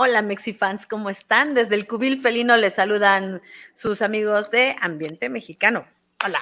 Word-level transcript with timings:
Hola 0.00 0.22
Mexifans, 0.22 0.86
¿cómo 0.86 1.10
están? 1.10 1.54
Desde 1.54 1.74
el 1.74 1.88
Cubil 1.88 2.20
Felino 2.20 2.56
les 2.56 2.74
saludan 2.74 3.42
sus 3.72 4.00
amigos 4.00 4.48
de 4.52 4.76
Ambiente 4.80 5.28
Mexicano. 5.28 5.86
Hola. 6.24 6.38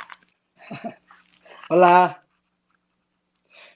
Hola. 1.71 2.23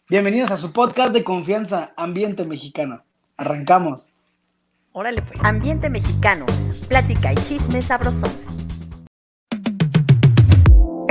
Bienvenidos 0.07 0.51
a 0.51 0.59
su 0.59 0.71
podcast 0.75 1.15
de 1.15 1.25
confianza, 1.25 1.95
Ambiente 1.97 2.45
Mexicano. 2.45 3.03
Arrancamos. 3.39 4.13
Órale 4.93 5.23
pues. 5.23 5.41
Ambiente 5.43 5.89
Mexicano, 5.89 6.45
plática 6.87 7.33
y 7.33 7.37
chisme 7.37 7.81
sabrosón. 7.81 8.50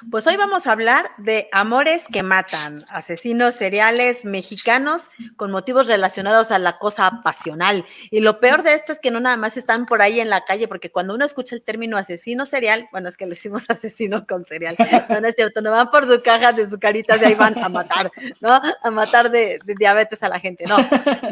Pues 0.10 0.26
hoy 0.26 0.38
vamos 0.38 0.68
a 0.68 0.72
hablar 0.72 1.10
de 1.18 1.50
amores 1.52 2.04
que 2.12 2.24
matan, 2.24 2.86
asesinos 2.88 3.56
seriales 3.56 4.24
mexicanos 4.24 5.10
con 5.36 5.52
motivos 5.52 5.88
relacionados 5.88 6.52
a 6.52 6.60
la 6.60 6.78
cosa 6.78 7.22
pasional. 7.24 7.84
Y 8.10 8.22
lo 8.22 8.40
peor 8.40 8.64
de 8.64 8.74
esto 8.74 8.94
es 8.94 9.00
que 9.00 9.12
no 9.12 9.20
nada 9.20 9.36
más 9.36 9.58
están 9.58 9.86
por 9.86 10.02
ahí 10.02 10.22
en 10.22 10.30
la 10.30 10.46
calle, 10.46 10.68
porque 10.70 10.92
cuando 10.92 11.14
uno 11.14 11.26
escucha 11.26 11.56
el 11.56 11.62
término 11.62 11.98
asesino 11.98 12.46
serial, 12.46 12.88
bueno, 12.92 13.10
es 13.10 13.18
que 13.18 13.26
le 13.26 13.32
decimos 13.32 13.66
asesino 13.70 14.26
con 14.26 14.46
serial, 14.46 14.78
no, 15.10 15.28
es 15.28 15.36
cierto, 15.36 15.62
no 15.62 15.72
van 15.72 15.92
por 15.92 16.06
su 16.06 16.22
caja 16.22 16.54
de 16.54 16.70
su 16.70 16.80
carita 16.80 17.18
de 17.18 17.26
ahí 17.26 17.36
van 17.36 17.58
a 17.62 17.68
matar, 17.68 18.12
¿no? 18.40 18.62
A 18.84 18.92
matar 18.92 19.30
de, 19.30 19.60
de 19.66 19.76
diabetes 19.76 20.24
a 20.24 20.30
la 20.30 20.40
gente, 20.40 20.66
no. 20.68 20.78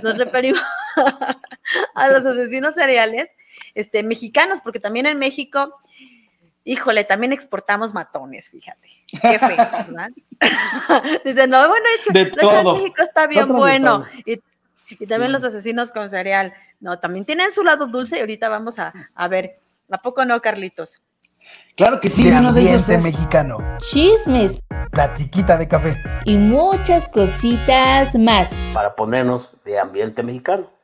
Nos 0.03 0.17
referimos 0.17 0.61
a 1.95 2.09
los 2.09 2.25
asesinos 2.25 2.73
seriales 2.73 3.29
este, 3.73 4.03
mexicanos, 4.03 4.59
porque 4.61 4.79
también 4.79 5.05
en 5.05 5.19
México 5.19 5.79
Híjole, 6.67 7.03
también 7.03 7.31
exportamos 7.31 7.93
matones, 7.93 8.49
fíjate. 8.49 8.89
Qué 9.07 9.37
feo, 9.37 9.55
¿verdad? 9.87 10.09
Dice, 11.23 11.47
no, 11.47 11.67
bueno, 11.67 11.85
hecho, 11.99 12.11
de 12.11 12.25
todo. 12.25 12.77
México 12.77 13.03
está 13.03 13.27
bien 13.27 13.47
bueno. 13.49 14.03
Y, 14.25 14.41
también 15.05 15.31
los 15.31 15.43
asesinos 15.43 15.91
con 15.91 16.09
cereal. 16.09 16.53
No, 16.79 16.97
también 16.99 17.23
tienen 17.23 17.51
su 17.51 17.63
lado 17.63 17.85
dulce 17.85 18.17
y 18.17 18.21
ahorita 18.21 18.49
vamos 18.49 18.79
a, 18.79 18.93
a 19.13 19.27
ver. 19.27 19.59
¿A 19.91 20.01
poco 20.01 20.25
no, 20.25 20.41
Carlitos? 20.41 21.03
Claro 21.75 21.99
que 21.99 22.09
sí, 22.09 22.27
uno 22.31 22.51
de 22.51 22.61
ellos 22.61 22.89
es 22.89 23.03
mexicano. 23.03 23.59
Chismes. 23.77 24.59
Platiquita 24.91 25.57
de 25.57 25.67
café. 25.67 26.01
Y 26.25 26.37
muchas 26.37 27.07
cositas 27.09 28.15
más. 28.15 28.51
Para 28.73 28.95
ponernos 28.95 29.55
de 29.65 29.77
ambiente 29.77 30.23
mexicano. 30.23 30.74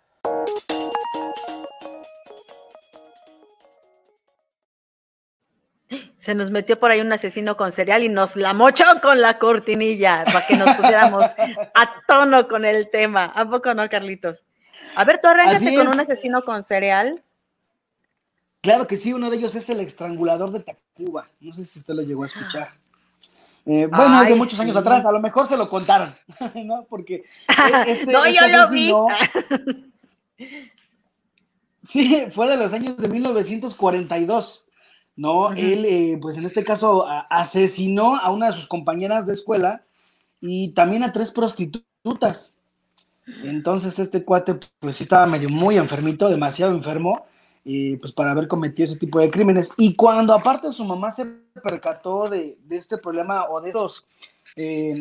Se 6.22 6.36
nos 6.36 6.52
metió 6.52 6.80
por 6.80 6.92
ahí 6.92 7.02
un 7.02 7.12
asesino 7.12 7.58
con 7.58 7.72
cereal 7.72 8.04
y 8.04 8.10
nos 8.10 8.36
la 8.36 8.54
mochó 8.54 8.84
con 9.02 9.22
la 9.22 9.40
cortinilla 9.40 10.24
para 10.26 10.46
que 10.46 10.56
nos 10.56 10.76
pusiéramos 10.76 11.26
a 11.26 11.94
tono 12.08 12.48
con 12.48 12.64
el 12.64 12.92
tema. 12.92 13.26
¿A 13.26 13.50
poco 13.50 13.74
no, 13.74 13.90
Carlitos? 13.90 14.38
A 14.96 15.04
ver, 15.04 15.20
tú 15.20 15.28
arráncate 15.30 15.76
con 15.76 15.88
un 15.88 16.00
asesino 16.00 16.44
con 16.44 16.62
cereal. 16.62 17.24
Claro 18.62 18.86
que 18.86 18.98
sí, 18.98 19.14
uno 19.14 19.32
de 19.32 19.38
ellos 19.38 19.56
es 19.56 19.68
el 19.72 19.80
estrangulador 19.80 20.52
de 20.52 20.60
Tacuba. 20.60 21.28
No 21.40 21.54
sé 21.54 21.66
si 21.66 21.80
usted 21.80 21.96
lo 21.96 22.04
llegó 22.04 22.22
a 22.22 22.28
escuchar. 22.28 22.70
Eh, 23.66 23.88
bueno, 23.88 24.22
es 24.22 24.30
de 24.30 24.36
muchos 24.36 24.60
años 24.60 24.76
atrás, 24.76 25.04
a 25.08 25.12
lo 25.12 25.20
mejor 25.20 25.48
se 25.48 25.58
lo 25.58 25.68
contaron, 25.70 26.16
¿no? 26.66 26.86
Porque 26.88 27.24
este, 27.88 28.12
no, 28.12 28.28
yo 28.28 28.48
lo 28.48 28.70
vi. 28.70 28.94
sí, 31.88 32.28
fue 32.32 32.48
de 32.48 32.58
los 32.58 32.74
años 32.74 32.96
de 32.98 33.08
1942. 33.08 34.68
¿No? 35.16 35.52
Él, 35.52 35.86
eh, 35.86 36.18
pues 36.22 36.38
en 36.38 36.46
este 36.46 36.64
caso, 36.64 37.06
asesinó 37.30 38.16
a 38.16 38.32
una 38.32 38.48
de 38.48 38.54
sus 38.54 38.68
compañeras 38.68 39.26
de 39.26 39.34
escuela 39.34 39.84
y 40.40 40.74
también 40.74 41.04
a 41.04 41.14
tres 41.14 41.32
prostitutas. 41.32 42.56
Entonces 43.44 44.00
este 44.00 44.24
cuate, 44.24 44.60
pues 44.80 44.96
sí 44.96 45.04
estaba 45.04 45.28
medio 45.28 45.50
muy 45.50 45.78
enfermito, 45.78 46.30
demasiado 46.30 46.74
enfermo, 46.74 47.26
y 47.64 47.98
pues 47.98 48.12
para 48.14 48.32
haber 48.32 48.48
cometido 48.48 48.86
ese 48.86 48.98
tipo 48.98 49.20
de 49.20 49.30
crímenes. 49.30 49.72
Y 49.78 49.96
cuando 49.96 50.34
aparte 50.34 50.72
su 50.72 50.84
mamá 50.84 51.12
se 51.12 51.26
percató 51.64 52.30
de, 52.30 52.58
este 52.70 52.98
problema 52.98 53.48
o 53.50 53.62
de 53.62 53.70
esos 53.70 54.08
eh, 54.56 55.00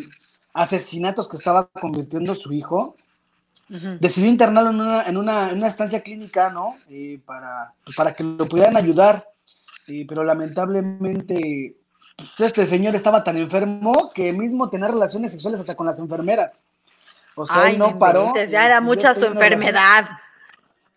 asesinatos 0.53 1.28
que 1.28 1.37
estaba 1.37 1.66
convirtiendo 1.69 2.34
su 2.34 2.53
hijo, 2.53 2.97
decidió 4.00 4.28
internarlo 4.28 4.70
en 4.70 4.81
una, 4.81 5.03
en 5.04 5.16
una, 5.16 5.66
estancia 5.66 6.03
clínica, 6.03 6.50
¿no? 6.50 6.76
Eh, 6.88 7.20
para, 7.25 7.72
pues, 7.84 7.97
para 7.97 8.15
que 8.15 8.25
lo 8.25 8.49
pudieran 8.49 8.76
ayudar. 8.76 9.26
Sí, 9.91 10.05
pero 10.05 10.23
lamentablemente 10.23 11.75
pues, 12.17 12.39
este 12.39 12.65
señor 12.65 12.95
estaba 12.95 13.25
tan 13.25 13.37
enfermo 13.37 14.12
que 14.15 14.33
mismo 14.33 14.71
tenía 14.71 14.87
relaciones 14.87 15.33
sexuales 15.33 15.59
hasta 15.59 15.75
con 15.75 15.84
las 15.84 15.99
enfermeras. 15.99 16.62
O 17.34 17.45
sea, 17.45 17.73
no 17.73 17.99
paró. 17.99 18.33
ya 18.49 18.67
era 18.67 18.81
mucha 18.81 19.17
su 19.17 19.25
enfermedad. 19.25 20.09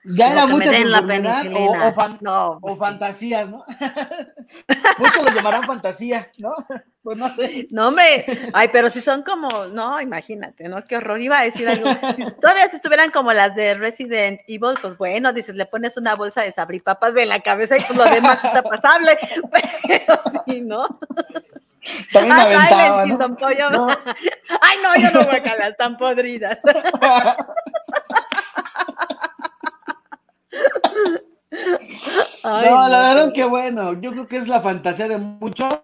Ya 0.03 0.31
era 0.31 0.45
mucha 0.45 0.71
su 0.71 0.75
enfermedad 0.75 1.43
o, 2.61 2.75
fantasías, 2.75 3.49
¿no? 3.49 3.65
Muchos 4.99 5.23
lo 5.23 5.31
llamarán 5.31 5.63
fantasía, 5.63 6.29
¿no? 6.37 6.53
Pues 7.03 7.17
no 7.17 7.33
sé. 7.35 7.67
No, 7.69 7.91
me, 7.91 8.23
ay, 8.53 8.69
pero 8.71 8.89
si 8.89 9.01
son 9.01 9.23
como, 9.23 9.49
no, 9.73 9.99
imagínate, 9.99 10.69
¿no? 10.69 10.85
Qué 10.85 10.95
horror, 10.95 11.21
iba 11.21 11.37
a 11.39 11.43
decir 11.43 11.67
algo. 11.67 11.89
Si 12.15 12.23
todavía 12.39 12.69
si 12.69 12.77
estuvieran 12.77 13.11
como 13.11 13.33
las 13.33 13.53
de 13.55 13.73
Resident 13.73 14.39
Evil, 14.47 14.77
pues 14.81 14.97
bueno, 14.97 15.33
dices, 15.33 15.55
le 15.55 15.65
pones 15.65 15.97
una 15.97 16.15
bolsa 16.15 16.43
de 16.43 16.51
sabripapas 16.51 17.13
en 17.17 17.27
la 17.27 17.41
cabeza 17.41 17.75
y 17.75 17.81
pues 17.81 17.97
lo 17.97 18.05
demás 18.05 18.41
está 18.41 18.63
pasable, 18.63 19.17
pero 19.85 20.21
sí, 20.47 20.61
¿no? 20.61 20.97
También 22.13 22.37
me 22.37 22.41
aventaba, 22.41 23.05
¿no? 23.05 23.17
¿no? 23.17 23.87
Ay, 24.61 24.77
no, 24.81 24.95
yo 24.95 25.11
no 25.11 25.25
voy 25.25 25.35
a 25.35 25.43
calar, 25.43 25.71
están 25.71 25.97
podridas. 25.97 26.61
no, 32.45 32.87
la 32.87 33.09
verdad 33.09 33.25
es 33.25 33.33
que 33.33 33.43
bueno, 33.43 33.99
yo 33.99 34.11
creo 34.11 34.25
que 34.29 34.37
es 34.37 34.47
la 34.47 34.61
fantasía 34.61 35.09
de 35.09 35.17
muchos 35.17 35.81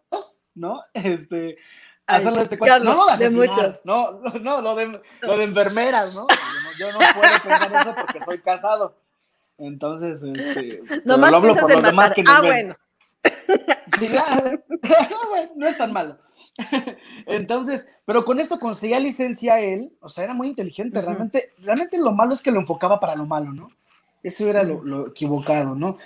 ¿no? 0.59 0.83
Este, 0.93 1.57
hacerlo 2.05 2.41
este 2.41 2.57
cuento. 2.57 2.79
No 2.79 2.95
lo 2.95 3.05
de 3.05 3.11
asesinar, 3.13 3.81
no, 3.83 4.19
no, 4.41 4.61
lo 4.61 4.75
de, 4.75 5.01
lo 5.21 5.37
de 5.37 5.43
enfermeras, 5.45 6.13
¿no? 6.13 6.27
Yo 6.77 6.91
no, 6.91 6.99
puedo 6.99 7.31
pensar 7.43 7.73
eso 7.73 7.95
porque 7.95 8.21
soy 8.23 8.39
casado. 8.39 8.97
Entonces, 9.57 10.23
este, 10.23 10.81
no 11.05 11.17
lo 11.17 11.25
hablo 11.25 11.55
por 11.55 11.71
los 11.71 11.83
demás 11.83 12.13
que 12.13 12.23
nos 12.23 12.35
ah, 12.35 12.41
bueno. 12.41 12.75
no 15.55 15.67
es 15.67 15.77
tan 15.77 15.91
malo. 15.91 16.17
Entonces, 17.25 17.89
pero 18.05 18.23
con 18.23 18.39
esto 18.39 18.59
conseguía 18.59 18.99
licencia 18.99 19.59
él, 19.59 19.91
o 19.99 20.09
sea, 20.09 20.23
era 20.23 20.33
muy 20.33 20.47
inteligente, 20.47 21.01
realmente, 21.01 21.53
realmente 21.59 21.97
lo 21.97 22.11
malo 22.11 22.33
es 22.33 22.41
que 22.41 22.51
lo 22.51 22.59
enfocaba 22.59 22.99
para 22.99 23.15
lo 23.15 23.25
malo, 23.25 23.51
¿no? 23.51 23.69
Eso 24.23 24.49
era 24.49 24.63
lo, 24.63 24.83
lo, 24.83 25.07
equivocado, 25.07 25.75
¿no? 25.75 25.97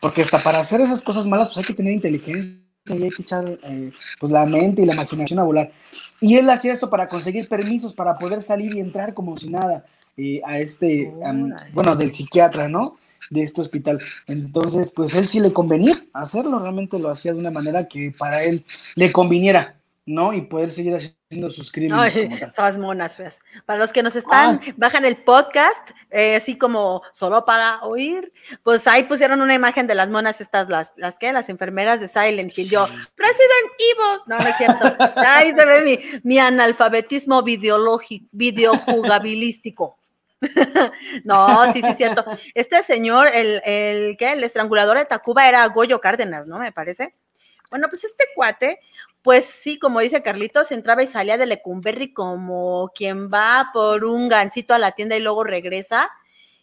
Porque 0.00 0.22
hasta 0.22 0.38
para 0.38 0.60
hacer 0.60 0.80
esas 0.80 1.02
cosas 1.02 1.26
malas, 1.26 1.48
pues 1.48 1.58
hay 1.58 1.64
que 1.64 1.74
tener 1.74 1.92
inteligencia 1.92 2.61
hay 2.90 3.10
que 3.10 3.22
echar 3.22 3.58
eh, 3.62 3.92
pues 4.18 4.32
la 4.32 4.44
mente 4.46 4.82
y 4.82 4.86
la 4.86 4.94
imaginación 4.94 5.38
a 5.38 5.44
volar. 5.44 5.72
Y 6.20 6.36
él 6.36 6.48
hacía 6.50 6.72
esto 6.72 6.90
para 6.90 7.08
conseguir 7.08 7.48
permisos 7.48 7.94
para 7.94 8.18
poder 8.18 8.42
salir 8.42 8.74
y 8.74 8.80
entrar 8.80 9.14
como 9.14 9.36
si 9.36 9.48
nada 9.48 9.84
eh, 10.16 10.40
a 10.44 10.58
este, 10.58 11.12
bueno, 11.72 11.96
del 11.96 12.12
psiquiatra, 12.12 12.68
¿no? 12.68 12.96
De 13.30 13.42
este 13.42 13.60
hospital. 13.60 14.00
Entonces, 14.26 14.90
pues 14.90 15.14
él 15.14 15.26
sí 15.26 15.40
le 15.40 15.52
convenía 15.52 15.98
hacerlo, 16.12 16.58
realmente 16.58 16.98
lo 16.98 17.10
hacía 17.10 17.32
de 17.32 17.38
una 17.38 17.50
manera 17.50 17.88
que 17.88 18.12
para 18.16 18.42
él 18.44 18.64
le 18.94 19.12
conviniera. 19.12 19.76
¿no? 20.06 20.32
Y 20.32 20.42
poder 20.42 20.70
seguir 20.70 20.94
haciendo 20.94 21.16
sus 21.50 21.72
crímenes. 21.72 22.16
Ay, 22.56 22.78
monas 22.78 23.16
feas. 23.16 23.40
Para 23.66 23.78
los 23.78 23.92
que 23.92 24.02
nos 24.02 24.16
están, 24.16 24.60
ah. 24.62 24.72
bajan 24.76 25.04
el 25.04 25.16
podcast, 25.16 25.90
eh, 26.10 26.36
así 26.36 26.56
como 26.56 27.02
solo 27.12 27.44
para 27.44 27.80
oír, 27.82 28.32
pues 28.62 28.86
ahí 28.86 29.04
pusieron 29.04 29.40
una 29.40 29.54
imagen 29.54 29.86
de 29.86 29.94
las 29.94 30.10
monas 30.10 30.40
estas, 30.40 30.68
las, 30.68 30.92
las 30.96 31.18
que, 31.18 31.32
las 31.32 31.48
enfermeras 31.48 32.00
de 32.00 32.08
Silent 32.08 32.56
Hill. 32.56 32.68
Yo, 32.68 32.86
President 33.14 33.72
Evil. 33.78 34.20
No, 34.26 34.38
no 34.38 34.48
es 34.48 34.56
cierto. 34.56 34.84
Ahí 35.16 35.52
se 35.52 35.64
ve 35.64 35.82
mi, 35.82 35.98
mi 36.22 36.38
analfabetismo 36.38 37.42
videológico, 37.42 38.26
videojugabilístico. 38.32 39.98
no, 41.24 41.72
sí, 41.72 41.80
sí, 41.82 41.88
es 41.88 41.96
cierto. 41.96 42.24
Este 42.54 42.82
señor, 42.82 43.28
el, 43.32 43.62
el, 43.64 44.16
¿qué? 44.16 44.32
El 44.32 44.44
estrangulador 44.44 44.98
de 44.98 45.04
Tacuba 45.04 45.48
era 45.48 45.66
Goyo 45.68 46.00
Cárdenas, 46.00 46.46
¿no? 46.46 46.58
Me 46.58 46.72
parece. 46.72 47.14
Bueno, 47.70 47.88
pues 47.88 48.04
este 48.04 48.24
cuate, 48.34 48.80
pues 49.22 49.44
sí, 49.44 49.78
como 49.78 50.00
dice 50.00 50.20
Carlitos, 50.20 50.72
entraba 50.72 51.02
y 51.02 51.06
salía 51.06 51.38
de 51.38 51.46
Lecumberri 51.46 52.12
como 52.12 52.90
quien 52.92 53.30
va 53.30 53.70
por 53.72 54.04
un 54.04 54.28
gancito 54.28 54.74
a 54.74 54.80
la 54.80 54.92
tienda 54.92 55.16
y 55.16 55.20
luego 55.20 55.44
regresa. 55.44 56.10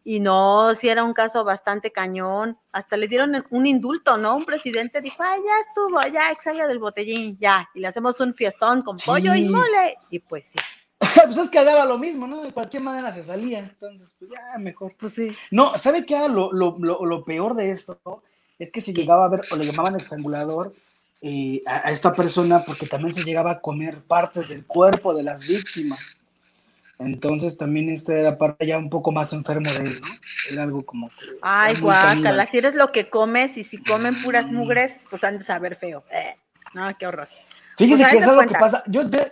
Y 0.03 0.19
no, 0.19 0.73
sí 0.75 0.89
era 0.89 1.03
un 1.03 1.13
caso 1.13 1.43
bastante 1.45 1.91
cañón. 1.91 2.57
Hasta 2.71 2.97
le 2.97 3.07
dieron 3.07 3.45
un 3.49 3.65
indulto, 3.65 4.17
¿no? 4.17 4.35
Un 4.35 4.43
presidente 4.43 5.01
dijo, 5.01 5.23
ay, 5.23 5.39
ya 5.45 5.67
estuvo, 5.67 6.01
ya 6.13 6.31
exhalga 6.31 6.67
del 6.67 6.79
botellín, 6.79 7.37
ya. 7.39 7.69
Y 7.73 7.79
le 7.79 7.87
hacemos 7.87 8.19
un 8.19 8.33
fiestón 8.33 8.81
con 8.81 8.97
pollo 8.97 9.33
y 9.35 9.47
mole. 9.47 9.97
Y 10.09 10.19
pues 10.19 10.47
sí. 10.47 10.59
pues 11.25 11.37
es 11.37 11.49
que 11.49 11.63
daba 11.63 11.85
lo 11.85 11.97
mismo, 11.97 12.27
¿no? 12.27 12.41
De 12.41 12.51
cualquier 12.51 12.83
manera 12.83 13.13
se 13.13 13.23
salía. 13.23 13.59
Entonces, 13.59 14.15
pues 14.19 14.31
ya, 14.31 14.57
mejor. 14.57 14.95
Pues 14.97 15.13
sí. 15.13 15.29
No, 15.51 15.77
¿sabe 15.77 16.05
qué 16.05 16.27
lo, 16.27 16.51
lo, 16.51 16.75
lo, 16.79 17.05
lo 17.05 17.23
peor 17.23 17.55
de 17.55 17.71
esto? 17.71 18.01
Es 18.57 18.71
que 18.71 18.81
se 18.81 18.93
llegaba 18.93 19.25
a 19.25 19.29
ver, 19.29 19.41
o 19.51 19.55
le 19.55 19.65
llamaban 19.65 19.95
estrangulador 19.95 20.73
eh, 21.21 21.61
a, 21.65 21.87
a 21.87 21.91
esta 21.91 22.13
persona, 22.13 22.63
porque 22.63 22.87
también 22.87 23.13
se 23.13 23.23
llegaba 23.23 23.51
a 23.51 23.59
comer 23.61 24.01
partes 24.03 24.49
del 24.49 24.65
cuerpo 24.65 25.13
de 25.13 25.23
las 25.23 25.45
víctimas. 25.47 26.15
Entonces 26.97 27.57
también 27.57 27.89
este 27.89 28.19
era 28.19 28.37
parte 28.37 28.67
ya 28.67 28.77
un 28.77 28.89
poco 28.89 29.11
más 29.13 29.31
enfermo 29.31 29.71
de 29.71 29.77
él, 29.79 30.01
¿no? 30.01 30.07
Era 30.51 30.63
algo 30.63 30.85
como... 30.85 31.09
que 31.09 31.15
Ay, 31.41 31.79
guácala, 31.79 32.45
si 32.45 32.57
eres 32.57 32.75
lo 32.75 32.91
que 32.91 33.09
comes 33.09 33.55
y 33.55 33.63
si 33.63 33.81
comen 33.81 34.21
puras 34.21 34.47
mugres, 34.47 34.97
pues 35.09 35.23
han 35.23 35.37
de 35.39 35.45
saber 35.45 35.75
feo. 35.75 36.03
Eh, 36.11 36.35
No, 36.73 36.91
qué 36.99 37.07
horror. 37.07 37.29
Fíjese 37.77 38.03
Pues, 38.03 38.11
que 38.11 38.17
es 38.19 38.23
algo 38.27 38.41
que 38.41 38.47
cuenta. 38.47 38.59
pasa. 38.59 38.83
Yo, 38.87 39.05
de- 39.05 39.31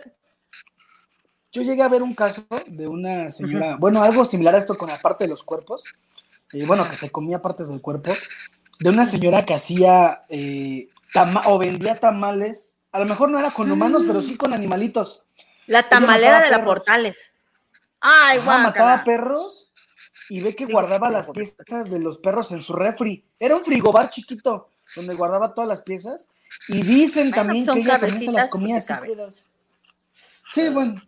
yo 1.51 1.62
llegué 1.62 1.81
a 1.81 1.89
ver 1.89 2.04
un 2.04 2.13
caso 2.13 2.45
de 2.68 2.88
una 2.88 3.30
señora, 3.30 3.75
bueno, 3.75 4.01
algo 4.01 4.24
similar 4.24 4.56
a 4.56 4.60
esto 4.60 4.78
con 4.78 4.88
la 4.89 5.01
parte 5.01 5.25
de 5.25 5.30
los 5.30 5.44
cuerpos, 5.44 5.84
eh, 6.54 6.66
bueno, 6.66 6.89
que 6.89 6.95
se 6.95 7.10
comía 7.10 7.42
partes 7.42 7.68
del 7.68 7.81
cuerpo, 7.81 8.13
de 8.80 8.89
una 8.89 9.06
señora 9.06 9.45
que 9.45 9.54
hacía 9.54 10.24
eh, 10.30 10.88
tama- 11.25 11.43
o 11.47 11.57
vendía 11.57 11.99
tamales, 11.99 12.77
a 12.91 12.99
lo 12.99 13.05
mejor 13.05 13.29
no 13.29 13.39
era 13.39 13.51
con 13.51 13.71
humanos, 13.71 14.03
pero 14.07 14.21
sí 14.21 14.35
con 14.37 14.53
animalitos. 14.53 15.23
La 15.67 15.87
tamalera 15.89 16.39
de 16.41 16.49
la 16.49 16.57
perros. 16.57 16.75
Portales. 16.75 17.17
Ay, 17.99 18.39
Ajá, 18.39 18.57
mataba 18.59 19.03
perros 19.03 19.71
y 20.29 20.41
ve 20.41 20.55
que 20.55 20.65
guardaba 20.65 21.09
las 21.09 21.29
piezas 21.31 21.89
de 21.89 21.99
los 21.99 22.17
perros 22.19 22.51
en 22.51 22.61
su 22.61 22.73
refri. 22.73 23.23
Era 23.39 23.55
un 23.55 23.63
frigobar 23.65 24.09
chiquito 24.09 24.69
donde 24.95 25.13
guardaba 25.15 25.53
todas 25.53 25.67
las 25.67 25.81
piezas 25.81 26.29
y 26.67 26.81
dicen 26.83 27.31
también 27.31 27.65
son 27.65 27.75
que 27.75 27.81
ella 27.81 27.99
también 27.99 28.19
se 28.23 28.31
las 28.31 28.47
comía 28.47 28.75
pues, 28.75 28.85
se 28.85 28.93
así 28.93 29.01
crudas. 29.03 29.47
Sí, 30.53 30.69
bueno. 30.69 31.01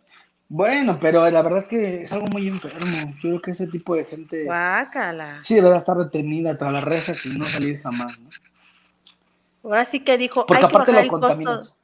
Bueno, 0.52 0.98
pero 1.00 1.30
la 1.30 1.42
verdad 1.42 1.60
es 1.60 1.68
que 1.68 2.02
es 2.02 2.12
algo 2.12 2.26
muy 2.26 2.48
enfermo. 2.48 3.14
Yo 3.22 3.30
creo 3.30 3.40
que 3.40 3.50
ese 3.52 3.68
tipo 3.68 3.94
de 3.94 4.04
gente 4.04 4.42
Guácala. 4.44 5.38
sí 5.38 5.54
deberá 5.54 5.76
estar 5.78 5.96
detenida 5.96 6.58
tras 6.58 6.72
las 6.72 6.82
rejas 6.82 7.24
y 7.24 7.30
no 7.38 7.44
salir 7.44 7.80
jamás, 7.80 8.18
¿no? 8.18 8.28
Ahora 9.62 9.84
sí 9.84 10.00
que 10.00 10.16
dijo, 10.16 10.46
Porque 10.46 10.64
hay 10.64 10.70
que 10.70 10.78
bajar 10.78 10.94
el 10.96 11.08
costo. 11.08 11.76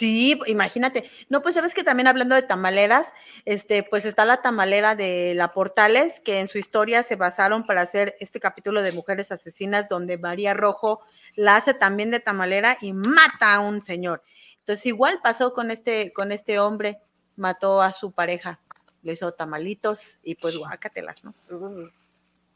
Sí, 0.00 0.40
imagínate. 0.46 1.10
No, 1.28 1.42
pues 1.42 1.56
sabes 1.56 1.74
que 1.74 1.84
también 1.84 2.06
hablando 2.06 2.34
de 2.34 2.40
tamaleras, 2.40 3.12
este, 3.44 3.82
pues 3.82 4.06
está 4.06 4.24
la 4.24 4.40
tamalera 4.40 4.94
de 4.94 5.34
la 5.34 5.52
Portales, 5.52 6.20
que 6.20 6.40
en 6.40 6.48
su 6.48 6.56
historia 6.56 7.02
se 7.02 7.16
basaron 7.16 7.66
para 7.66 7.82
hacer 7.82 8.16
este 8.18 8.40
capítulo 8.40 8.80
de 8.80 8.92
Mujeres 8.92 9.30
Asesinas, 9.30 9.90
donde 9.90 10.16
María 10.16 10.54
Rojo 10.54 11.02
la 11.34 11.56
hace 11.56 11.74
también 11.74 12.10
de 12.10 12.18
tamalera 12.18 12.78
y 12.80 12.94
mata 12.94 13.54
a 13.54 13.60
un 13.60 13.82
señor. 13.82 14.22
Entonces, 14.60 14.86
igual 14.86 15.20
pasó 15.22 15.52
con 15.52 15.70
este, 15.70 16.12
con 16.12 16.32
este 16.32 16.58
hombre, 16.58 17.00
mató 17.36 17.82
a 17.82 17.92
su 17.92 18.12
pareja, 18.12 18.58
le 19.02 19.12
hizo 19.12 19.32
tamalitos 19.32 20.18
y 20.22 20.34
pues 20.34 20.56
guácatelas, 20.56 21.22
¿no? 21.24 21.34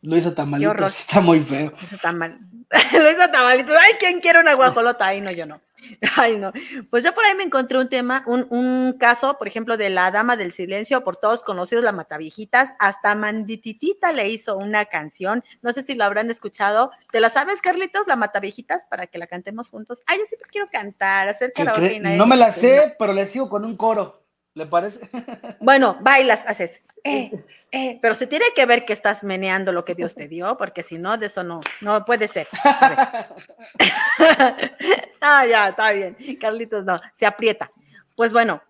Lo 0.05 0.19
hizo 0.19 0.35
tamalitos, 0.35 0.99
está 0.99 1.21
muy 1.21 1.41
feo. 1.41 1.73
Hizo 1.83 1.99
tamal. 1.99 2.39
Lo 2.93 3.11
hizo 3.11 3.31
tamalitos. 3.31 3.75
Ay, 3.81 3.95
¿quién 3.99 4.21
quiere 4.21 4.39
una 4.39 4.53
guajolota? 4.53 5.07
Ay, 5.07 5.23
no, 5.23 5.31
yo 5.31 5.47
no. 5.47 5.61
Ay, 6.17 6.37
no. 6.37 6.53
Pues 6.91 7.05
yo 7.05 7.15
por 7.15 7.25
ahí 7.25 7.35
me 7.35 7.43
encontré 7.43 7.79
un 7.79 7.89
tema, 7.89 8.23
un, 8.27 8.47
un 8.51 8.95
caso, 8.99 9.39
por 9.39 9.49
ejemplo, 9.49 9.79
de 9.79 9.89
la 9.89 10.11
Dama 10.11 10.37
del 10.37 10.53
Silencio, 10.53 11.05
por 11.05 11.17
todos 11.17 11.43
conocidos, 11.43 11.85
la 11.85 11.93
Mataviejitas. 11.93 12.75
Hasta 12.79 13.15
Mandititita 13.15 14.13
le 14.13 14.29
hizo 14.29 14.59
una 14.59 14.85
canción. 14.85 15.43
No 15.63 15.73
sé 15.73 15.83
si 15.83 15.95
lo 15.95 16.05
habrán 16.05 16.31
escuchado. 16.31 16.91
¿Te 17.11 17.21
la 17.21 17.31
sabes, 17.31 17.63
Carlitos, 17.63 18.07
la 18.07 18.17
Mataviejitas, 18.17 18.85
para 18.91 19.07
que 19.07 19.17
la 19.17 19.27
cantemos 19.27 19.71
juntos? 19.71 20.03
Ay, 20.07 20.19
yo 20.19 20.27
siempre 20.27 20.51
quiero 20.51 20.69
cantar, 20.71 21.29
hacer 21.29 21.53
¿Qué 21.55 21.65
karaoke. 21.65 21.99
No 22.01 22.27
me 22.27 22.37
la 22.37 22.53
sé, 22.53 22.95
pero 22.99 23.15
le 23.15 23.27
sigo 23.27 23.49
con 23.49 23.65
un 23.65 23.75
coro. 23.77 24.24
¿Le 24.55 24.67
parece? 24.67 25.09
Bueno, 25.61 25.99
bailas, 26.01 26.45
haces. 26.47 26.83
Eh, 27.03 27.31
eh, 27.71 27.99
pero 28.01 28.15
se 28.15 28.27
tiene 28.27 28.47
que 28.55 28.67
ver 28.67 28.85
que 28.85 28.93
estás 28.93 29.25
meneando 29.25 29.73
lo 29.73 29.85
que 29.85 29.95
Dios 29.95 30.15
te 30.15 30.29
dio, 30.29 30.57
porque 30.57 30.83
si 30.83 30.97
no, 30.97 31.17
de 31.19 31.27
eso 31.27 31.43
no, 31.43 31.61
no 31.81 32.05
puede 32.05 32.29
ser. 32.29 32.49
Ah, 35.27 35.47
ya, 35.47 35.69
está 35.69 35.91
bien. 35.93 36.19
Carlitos, 36.39 36.85
no, 36.85 37.01
se 37.15 37.25
aprieta. 37.25 37.73
Pues 38.15 38.31
bueno, 38.31 38.63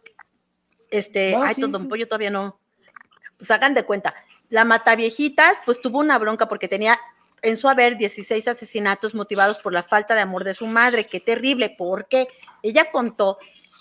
este, 0.88 1.32
No, 1.32 1.42
ay, 1.42 1.54
sí, 1.56 1.60
Don 1.62 1.82
sí. 1.82 1.88
Pollo 1.88 2.06
todavía 2.06 2.30
no. 2.30 2.60
Pues 3.36 3.50
hagan 3.50 3.74
de 3.74 3.82
cuenta. 3.82 4.14
La 4.50 4.64
Mataviejitas, 4.64 5.58
pues 5.66 5.80
tuvo 5.80 5.98
una 5.98 6.16
bronca 6.16 6.46
porque 6.46 6.68
tenía 6.68 6.96
en 7.42 7.56
su 7.56 7.68
haber 7.68 7.96
16 7.96 8.46
asesinatos 8.46 9.16
motivados 9.16 9.58
por 9.58 9.72
la 9.72 9.82
falta 9.82 10.14
de 10.14 10.20
amor 10.20 10.44
de 10.44 10.54
su 10.54 10.68
madre. 10.68 11.06
Qué 11.06 11.18
terrible, 11.18 11.74
porque 11.76 12.28
ella 12.62 12.92
contó, 12.92 13.38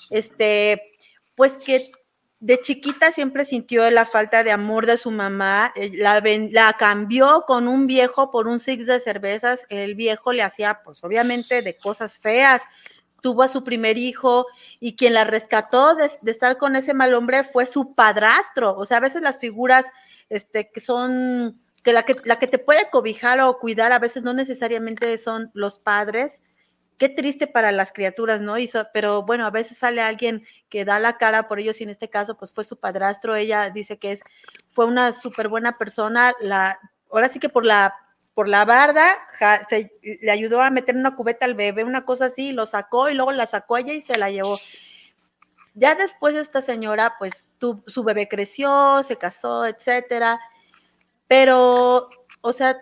este, 0.10 0.93
pues 1.36 1.54
que 1.54 1.92
de 2.40 2.60
chiquita 2.60 3.12
siempre 3.12 3.46
sintió 3.46 3.90
la 3.90 4.06
falta 4.06 4.44
de 4.44 4.52
amor 4.52 4.86
de 4.86 4.98
su 4.98 5.12
mamá, 5.12 5.72
eh, 5.76 5.92
la, 5.96 6.76
cambió 6.78 7.46
con 7.48 7.70
un 7.70 7.88
viejo 7.88 8.32
por 8.32 8.48
un 8.48 8.60
six 8.60 8.86
de 8.86 9.00
cervezas, 9.00 9.66
el 9.70 9.96
viejo 9.96 10.34
le 10.34 10.44
hacía 10.44 10.82
pues 10.84 11.04
obviamente 11.04 11.62
de 11.62 11.78
cosas 11.78 12.18
feas, 12.18 12.64
tuvo 13.22 13.44
a 13.44 13.48
su 13.48 13.64
primer 13.64 13.98
hijo 13.98 14.46
y 14.82 14.98
quien 14.98 15.14
la 15.14 15.24
rescató 15.24 15.96
de, 15.96 16.12
de 16.22 16.32
estar 16.32 16.58
con 16.58 16.76
ese 16.76 16.94
mal 16.94 17.14
hombre 17.14 17.46
fue 17.46 17.66
su 17.66 17.96
padrastro, 17.96 18.76
o 18.76 18.84
sea, 18.84 18.98
a 18.98 19.00
veces 19.02 19.22
las 19.22 19.40
figuras 19.40 19.86
este, 20.28 20.70
que 20.70 20.82
son, 20.82 21.62
que 21.84 21.94
la, 21.94 22.04
que 22.04 22.18
la 22.26 22.40
que 22.40 22.48
te 22.48 22.58
puede 22.58 22.90
cobijar 22.90 23.40
o 23.40 23.60
cuidar 23.60 23.92
a 23.92 24.00
veces 24.00 24.24
no 24.24 24.34
necesariamente 24.34 25.18
son 25.18 25.50
los 25.54 25.80
padres, 25.80 26.42
qué 26.98 27.10
triste 27.10 27.48
para 27.48 27.72
las 27.72 27.92
criaturas, 27.92 28.42
¿no? 28.42 28.58
Y 28.58 28.68
so- 28.68 28.88
pero 28.94 29.24
bueno, 29.24 29.46
a 29.46 29.52
veces 29.52 29.78
sale 29.78 30.02
alguien 30.02 30.46
que 30.70 30.86
da 30.86 31.00
la 31.00 31.18
cara 31.18 31.48
por 31.48 31.60
ellos 31.60 31.80
y 31.82 31.84
en 31.84 31.90
este 31.90 32.10
caso 32.10 32.38
pues 32.38 32.52
fue 32.52 32.64
su 32.64 32.78
padrastro, 32.80 33.36
ella 33.36 33.70
dice 33.70 33.98
que 33.98 34.14
es, 34.14 34.22
fue 34.72 34.86
una 34.86 35.12
súper 35.12 35.48
buena 35.50 35.78
persona, 35.78 36.34
la, 36.40 36.80
ahora 37.12 37.30
sí 37.30 37.40
que 37.40 37.50
por 37.50 37.66
la, 37.66 37.96
por 38.34 38.48
la 38.48 38.66
barda, 38.66 39.16
ja- 39.34 39.66
se, 39.68 39.92
le 40.02 40.32
ayudó 40.32 40.62
a 40.62 40.70
meter 40.72 40.96
una 40.96 41.16
cubeta 41.16 41.46
al 41.46 41.56
bebé, 41.56 41.84
una 41.84 42.06
cosa 42.06 42.26
así, 42.26 42.52
lo 42.52 42.66
sacó 42.66 43.10
y 43.10 43.14
luego 43.16 43.32
la 43.32 43.46
sacó 43.46 43.78
ella 43.78 43.94
y 43.94 44.02
se 44.02 44.18
la 44.18 44.30
llevó. 44.30 44.60
Ya 45.76 45.96
después 45.96 46.36
esta 46.36 46.62
señora, 46.62 47.16
pues 47.18 47.46
tu- 47.58 47.84
su 47.88 48.04
bebé 48.04 48.28
creció, 48.28 49.02
se 49.04 49.18
casó, 49.18 49.66
etcétera, 49.66 50.40
pero, 51.28 52.10
o 52.42 52.54
sea, 52.54 52.78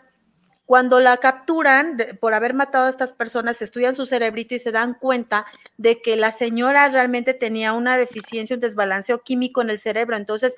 cuando 0.72 1.02
la 1.02 1.18
capturan 1.18 1.98
por 2.22 2.34
haber 2.34 2.54
matado 2.54 2.86
a 2.86 2.90
estas 2.90 3.12
personas, 3.12 3.62
estudian 3.62 3.94
su 3.94 4.06
cerebrito 4.06 4.56
y 4.56 4.60
se 4.60 4.72
dan 4.72 4.94
cuenta 4.94 5.46
de 5.76 6.02
que 6.02 6.16
la 6.16 6.32
señora 6.32 6.88
realmente 6.88 7.34
tenía 7.34 7.74
una 7.74 7.98
deficiencia, 7.98 8.56
un 8.56 8.62
desbalanceo 8.62 9.22
químico 9.22 9.62
en 9.62 9.70
el 9.70 9.80
cerebro. 9.80 10.16
Entonces, 10.16 10.56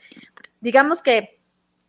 digamos 0.61 1.01
que 1.01 1.41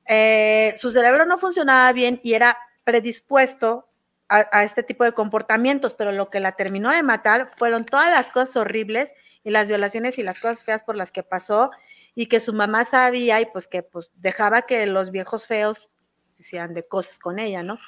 eh, 0.08 0.72
su 0.78 0.90
cerebro 0.90 1.26
no 1.26 1.36
funcionaba 1.36 1.92
bien 1.92 2.18
y 2.24 2.32
era 2.32 2.56
predispuesto 2.82 3.90
a, 4.30 4.48
a 4.52 4.64
este 4.64 4.82
tipo 4.82 5.04
de 5.04 5.12
comportamientos, 5.12 5.92
pero 5.92 6.10
lo 6.10 6.30
que 6.30 6.40
la 6.40 6.52
terminó 6.52 6.92
de 6.92 7.02
matar 7.02 7.50
fueron 7.58 7.84
todas 7.84 8.08
las 8.08 8.30
cosas 8.30 8.56
horribles 8.56 9.12
y 9.42 9.50
las 9.50 9.68
violaciones 9.68 10.18
y 10.18 10.22
las 10.22 10.38
cosas 10.38 10.64
feas 10.64 10.82
por 10.82 10.96
las 10.96 11.12
que 11.12 11.24
pasó 11.24 11.72
y 12.14 12.28
que 12.28 12.40
su 12.40 12.54
mamá 12.54 12.86
sabía 12.86 13.42
y 13.42 13.44
pues 13.52 13.68
que 13.68 13.82
pues 13.82 14.10
dejaba 14.14 14.62
que 14.62 14.86
los 14.86 15.10
viejos 15.10 15.46
feos 15.46 15.90
hicieran 16.38 16.74
de 16.74 16.86
cosas 16.86 17.18
con 17.18 17.38
ella, 17.38 17.62
¿no? 17.62 17.78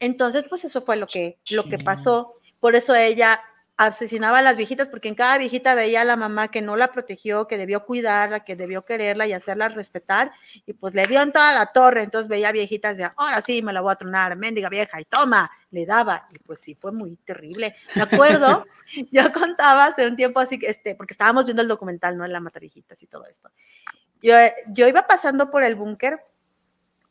Entonces, 0.00 0.44
pues 0.48 0.64
eso 0.64 0.80
fue 0.82 0.96
lo 0.96 1.06
que, 1.06 1.38
lo 1.50 1.64
que 1.64 1.78
pasó. 1.78 2.34
Por 2.60 2.76
eso 2.76 2.94
ella 2.94 3.40
asesinaba 3.78 4.38
a 4.38 4.42
las 4.42 4.56
viejitas, 4.56 4.88
porque 4.88 5.06
en 5.06 5.14
cada 5.14 5.38
viejita 5.38 5.76
veía 5.76 6.00
a 6.00 6.04
la 6.04 6.16
mamá 6.16 6.48
que 6.48 6.60
no 6.60 6.76
la 6.76 6.90
protegió, 6.90 7.46
que 7.46 7.56
debió 7.56 7.86
cuidarla, 7.86 8.40
que 8.40 8.56
debió 8.56 8.84
quererla 8.84 9.28
y 9.28 9.32
hacerla 9.32 9.68
respetar, 9.68 10.32
y 10.66 10.72
pues 10.72 10.94
le 10.94 11.06
dio 11.06 11.22
en 11.22 11.30
toda 11.30 11.52
la 11.52 11.66
torre. 11.66 12.02
Entonces 12.02 12.28
veía 12.28 12.50
viejitas 12.50 12.96
de, 12.96 13.08
ahora 13.16 13.40
sí 13.40 13.62
me 13.62 13.72
la 13.72 13.80
voy 13.80 13.92
a 13.92 13.96
tronar, 13.96 14.34
mendiga 14.34 14.68
vieja, 14.68 15.00
y 15.00 15.04
toma, 15.04 15.48
le 15.70 15.86
daba. 15.86 16.26
Y 16.32 16.40
pues 16.40 16.58
sí, 16.58 16.74
fue 16.74 16.90
muy 16.90 17.16
terrible. 17.18 17.76
Me 17.94 18.02
acuerdo, 18.02 18.64
yo 19.12 19.32
contaba 19.32 19.86
hace 19.86 20.08
un 20.08 20.16
tiempo 20.16 20.40
así, 20.40 20.58
que 20.58 20.68
este, 20.68 20.96
porque 20.96 21.14
estábamos 21.14 21.44
viendo 21.44 21.62
el 21.62 21.68
documental, 21.68 22.18
¿no? 22.18 22.24
En 22.24 22.32
la 22.32 22.40
Mataviejitas 22.40 23.00
y 23.00 23.06
todo 23.06 23.26
esto. 23.26 23.48
Yo, 24.20 24.34
yo 24.70 24.88
iba 24.88 25.06
pasando 25.06 25.52
por 25.52 25.62
el 25.62 25.76
búnker 25.76 26.18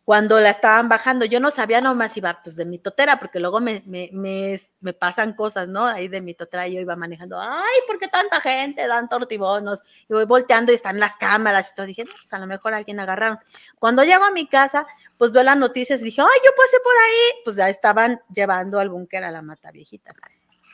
cuando 0.07 0.39
la 0.39 0.51
estaban 0.51 0.87
bajando, 0.87 1.25
yo 1.25 1.41
no 1.41 1.51
sabía 1.51 1.81
nomás 1.81 2.15
iba 2.15 2.39
pues 2.41 2.55
de 2.55 2.63
mi 2.63 2.79
totera, 2.79 3.19
porque 3.19 3.41
luego 3.41 3.59
me, 3.59 3.83
me, 3.85 4.09
me, 4.13 4.57
me 4.79 4.93
pasan 4.93 5.33
cosas, 5.33 5.67
¿no? 5.67 5.85
Ahí 5.85 6.07
de 6.07 6.21
mi 6.21 6.33
totera 6.33 6.65
yo 6.65 6.79
iba 6.79 6.95
manejando, 6.95 7.37
ay, 7.37 7.81
¿por 7.85 7.99
qué 7.99 8.07
tanta 8.07 8.39
gente 8.39 8.87
dan 8.87 9.09
tortibonos? 9.09 9.81
Y 10.07 10.13
voy 10.13 10.23
volteando 10.23 10.71
y 10.71 10.75
están 10.75 10.97
las 10.97 11.17
cámaras 11.17 11.71
y 11.71 11.75
todo. 11.75 11.85
Dije, 11.85 12.05
no, 12.05 12.11
pues 12.21 12.31
a 12.31 12.39
lo 12.39 12.47
mejor 12.47 12.73
alguien 12.73 13.01
agarraron. 13.01 13.37
Cuando 13.79 14.05
llego 14.05 14.23
a 14.23 14.31
mi 14.31 14.47
casa, 14.47 14.87
pues 15.17 15.33
veo 15.33 15.43
las 15.43 15.57
noticias 15.57 15.99
y 15.99 16.05
dije, 16.05 16.21
ay, 16.21 16.39
yo 16.45 16.51
pasé 16.55 16.77
por 16.81 16.93
ahí. 16.93 17.41
Pues 17.43 17.57
ya 17.57 17.67
estaban 17.67 18.21
llevando 18.33 18.79
al 18.79 18.87
búnker 18.87 19.25
a 19.25 19.31
la 19.31 19.41
mata 19.41 19.71
viejitas. 19.71 20.15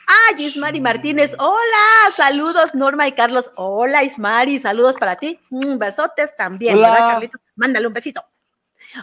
Ah, 0.06 0.38
Ismari 0.38 0.80
Martínez, 0.80 1.34
hola, 1.40 2.12
saludos 2.14 2.72
Norma 2.76 3.08
y 3.08 3.12
Carlos, 3.12 3.50
hola 3.56 4.04
Ismari, 4.04 4.60
saludos 4.60 4.96
para 4.96 5.16
ti, 5.16 5.40
Mm, 5.50 5.76
besotes 5.78 6.36
también, 6.36 6.76
Hola. 6.76 6.92
¿verdad 6.92 7.08
Carlitos? 7.14 7.40
Mándale 7.56 7.88
un 7.88 7.94
besito. 7.94 8.24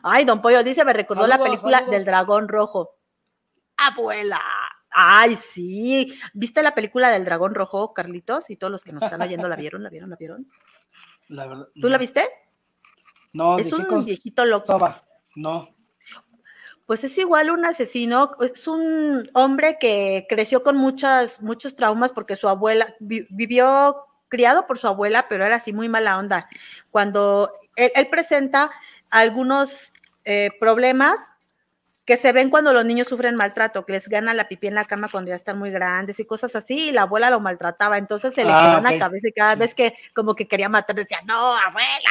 Ay, 0.03 0.25
don 0.25 0.41
Pollo 0.41 0.63
dice, 0.63 0.83
me 0.85 0.93
recordó 0.93 1.27
la 1.27 1.37
película 1.37 1.79
saludos. 1.79 1.95
del 1.95 2.05
dragón 2.05 2.47
rojo. 2.47 2.95
Abuela. 3.77 4.41
Ay, 4.89 5.35
sí. 5.35 6.13
¿Viste 6.33 6.61
la 6.61 6.75
película 6.75 7.09
del 7.09 7.25
dragón 7.25 7.55
rojo, 7.55 7.93
Carlitos? 7.93 8.49
Y 8.49 8.57
todos 8.57 8.71
los 8.71 8.83
que 8.83 8.91
nos 8.91 9.03
están 9.03 9.21
oyendo 9.21 9.47
la 9.47 9.55
vieron, 9.55 9.83
la 9.83 9.89
vieron, 9.89 10.09
la 10.09 10.15
vieron. 10.17 10.47
La 11.29 11.47
verdad. 11.47 11.67
¿Tú 11.79 11.87
la 11.87 11.97
viste? 11.97 12.27
No, 13.33 13.57
es 13.57 13.69
¿de 13.71 13.77
qué 13.77 13.93
un 13.93 14.05
viejito 14.05 14.43
loco. 14.45 14.77
No. 15.35 15.69
Pues 16.85 17.05
es 17.05 17.17
igual 17.17 17.51
un 17.51 17.65
asesino, 17.65 18.31
es 18.41 18.67
un 18.67 19.29
hombre 19.33 19.77
que 19.79 20.25
creció 20.27 20.61
con 20.61 20.75
muchas, 20.75 21.41
muchos 21.41 21.75
traumas 21.75 22.11
porque 22.11 22.35
su 22.35 22.49
abuela 22.49 22.93
vi- 22.99 23.25
vivió 23.29 23.95
criado 24.27 24.67
por 24.67 24.77
su 24.77 24.87
abuela, 24.87 25.27
pero 25.29 25.45
era 25.45 25.55
así 25.55 25.71
muy 25.71 25.87
mala 25.87 26.17
onda. 26.17 26.49
Cuando 26.89 27.53
él, 27.77 27.91
él 27.95 28.07
presenta 28.09 28.71
algunos 29.11 29.93
eh, 30.25 30.49
problemas 30.59 31.19
que 32.05 32.17
se 32.17 32.33
ven 32.33 32.49
cuando 32.49 32.73
los 32.73 32.83
niños 32.83 33.07
sufren 33.07 33.35
maltrato, 33.35 33.85
que 33.85 33.93
les 33.93 34.07
gana 34.09 34.33
la 34.33 34.47
pipí 34.47 34.67
en 34.67 34.75
la 34.75 34.85
cama 34.85 35.07
cuando 35.09 35.29
ya 35.29 35.35
están 35.35 35.59
muy 35.59 35.69
grandes 35.69 36.19
y 36.19 36.25
cosas 36.25 36.55
así, 36.55 36.89
y 36.89 36.91
la 36.91 37.03
abuela 37.03 37.29
lo 37.29 37.39
maltrataba, 37.39 37.97
entonces 37.97 38.33
se 38.33 38.43
le 38.43 38.51
Ah, 38.51 38.57
quedó 38.63 38.79
en 38.79 38.85
ok. 38.85 38.91
la 38.91 38.99
cabeza 38.99 39.27
y 39.27 39.31
cada 39.33 39.55
vez 39.55 39.75
que 39.75 39.93
como 40.15 40.35
que 40.35 40.47
quería 40.47 40.67
matar 40.67 40.95
decía, 40.95 41.19
no, 41.25 41.55
abuela, 41.55 42.09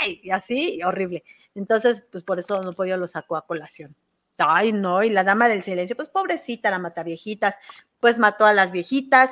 ay", 0.00 0.20
y 0.24 0.30
así, 0.30 0.80
horrible. 0.82 1.22
Entonces, 1.54 2.04
pues 2.10 2.24
por 2.24 2.38
eso 2.38 2.60
Don 2.60 2.74
Pollo 2.74 2.96
lo 2.96 3.06
sacó 3.06 3.36
a 3.36 3.46
colación. 3.46 3.94
Ay, 4.38 4.72
no, 4.72 5.02
y 5.02 5.10
la 5.10 5.22
dama 5.22 5.48
del 5.48 5.62
silencio, 5.62 5.96
pues 5.96 6.08
pobrecita, 6.08 6.70
la 6.70 6.78
mata 6.78 7.02
viejitas, 7.02 7.54
pues 8.00 8.18
mató 8.18 8.46
a 8.46 8.52
las 8.52 8.72
viejitas, 8.72 9.30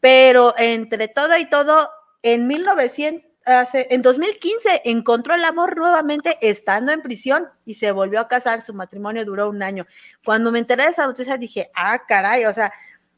pero 0.00 0.54
entre 0.58 1.08
todo 1.08 1.36
y 1.38 1.48
todo, 1.48 1.90
en 2.22 2.46
1900, 2.46 3.29
hace- 3.44 3.86
en 3.90 4.02
2015 4.02 4.82
encontró 4.84 5.34
el 5.34 5.44
amor 5.44 5.76
nuevamente 5.76 6.38
estando 6.40 6.92
en 6.92 7.02
prisión 7.02 7.48
y 7.64 7.74
se 7.74 7.92
volvió 7.92 8.20
a 8.20 8.28
casar, 8.28 8.60
su 8.62 8.74
matrimonio 8.74 9.24
duró 9.24 9.48
un 9.48 9.62
año. 9.62 9.86
Cuando 10.24 10.50
me 10.52 10.58
enteré 10.58 10.84
de 10.84 10.90
esa 10.90 11.06
noticia 11.06 11.36
dije, 11.36 11.70
ah, 11.74 12.00
caray, 12.06 12.44
o 12.44 12.52
sea, 12.52 12.72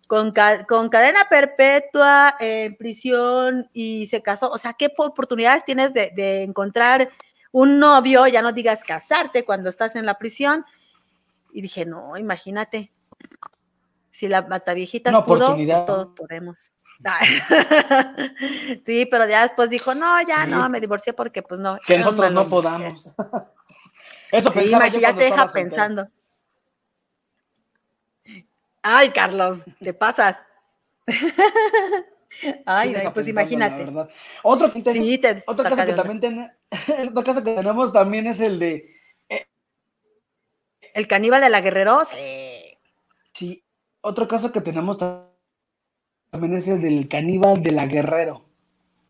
con, 0.06 0.32
ca- 0.32 0.64
con 0.66 0.88
cadena 0.88 1.20
perpetua 1.30 2.36
en 2.38 2.76
prisión 2.76 3.68
y 3.72 4.06
se 4.08 4.22
casó, 4.22 4.50
o 4.50 4.58
sea, 4.58 4.74
¿qué 4.74 4.90
po- 4.90 5.06
oportunidades 5.06 5.64
tienes 5.64 5.94
de, 5.94 6.10
de 6.14 6.42
encontrar 6.42 7.08
un 7.50 7.78
novio, 7.78 8.26
ya 8.26 8.42
no 8.42 8.52
digas 8.52 8.82
casarte 8.84 9.44
cuando 9.44 9.68
estás 9.68 9.96
en 9.96 10.04
la 10.06 10.18
prisión? 10.18 10.64
Y 11.52 11.60
dije, 11.62 11.84
no, 11.84 12.16
imagínate, 12.16 12.90
si 14.10 14.28
la 14.28 14.42
mataviejitas 14.42 15.12
Una 15.12 15.24
pudo, 15.24 15.54
pues 15.56 15.86
todos 15.86 16.10
podemos. 16.10 16.72
sí, 18.86 19.06
pero 19.06 19.26
ya 19.28 19.42
después 19.42 19.70
dijo, 19.70 19.94
no, 19.94 20.20
ya 20.22 20.44
Sí. 20.44 20.50
no, 20.50 20.68
me 20.68 20.80
divorcié 20.80 21.12
porque 21.12 21.42
pues 21.42 21.60
no. 21.60 21.78
Que 21.86 21.98
nosotros 21.98 22.30
no 22.32 22.42
hombre". 22.42 22.50
podamos. 22.50 23.08
Eso 24.32 24.50
Sí, 24.52 24.58
pensaba 24.60 24.88
yo 24.88 25.00
cuando 25.00 25.18
te 25.18 25.24
deja 25.24 25.52
pensando. 25.52 26.08
Ay, 28.82 29.10
Carlos, 29.10 29.58
te 29.80 29.94
pasas. 29.94 30.38
Ay, 32.66 32.94
pues 33.12 33.28
imagínate. 33.28 33.86
Otro, 34.42 34.72
que 34.72 34.80
ten- 34.80 34.94
Sí, 35.02 35.18
te 35.18 35.42
otro 35.46 35.64
saca 35.64 35.76
caso 35.76 35.86
que 35.86 35.92
también 35.94 36.20
ten- 36.20 36.52
otro 37.10 37.22
caso 37.24 37.44
que 37.44 37.54
tenemos 37.54 37.92
también 37.92 38.26
es 38.26 38.40
el 38.40 38.58
de 38.58 38.96
El 40.94 41.06
caníbal 41.06 41.40
de 41.42 41.50
la 41.50 41.60
Guerrero, 41.60 42.04
sí. 42.04 42.78
sí, 43.32 43.64
otro 44.00 44.26
caso 44.28 44.50
que 44.52 44.60
tenemos 44.60 44.98
ta- 44.98 45.26
también 46.32 46.54
es 46.54 46.66
el 46.66 46.80
del 46.80 47.08
caníbal 47.08 47.62
de 47.62 47.72
la 47.72 47.86
Guerrero. 47.86 48.42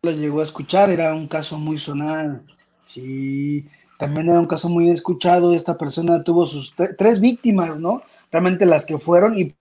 Lo 0.01 0.11
llegó 0.11 0.41
a 0.41 0.43
escuchar, 0.43 0.89
era 0.89 1.13
un 1.15 1.27
caso 1.27 1.57
muy 1.57 1.77
sonado. 1.77 2.41
Sí, 2.77 3.65
también 3.97 4.29
era 4.29 4.39
un 4.41 4.45
caso 4.45 4.67
muy 4.67 4.89
escuchado. 4.89 5.53
Esta 5.55 5.77
persona 5.77 6.21
tuvo 6.21 6.45
sus 6.45 6.75
tre- 6.75 6.93
tres 6.97 7.21
víctimas, 7.21 7.79
¿no? 7.79 8.03
Realmente 8.29 8.65
las 8.65 8.85
que 8.85 8.99
fueron 8.99 9.39
y 9.39 9.55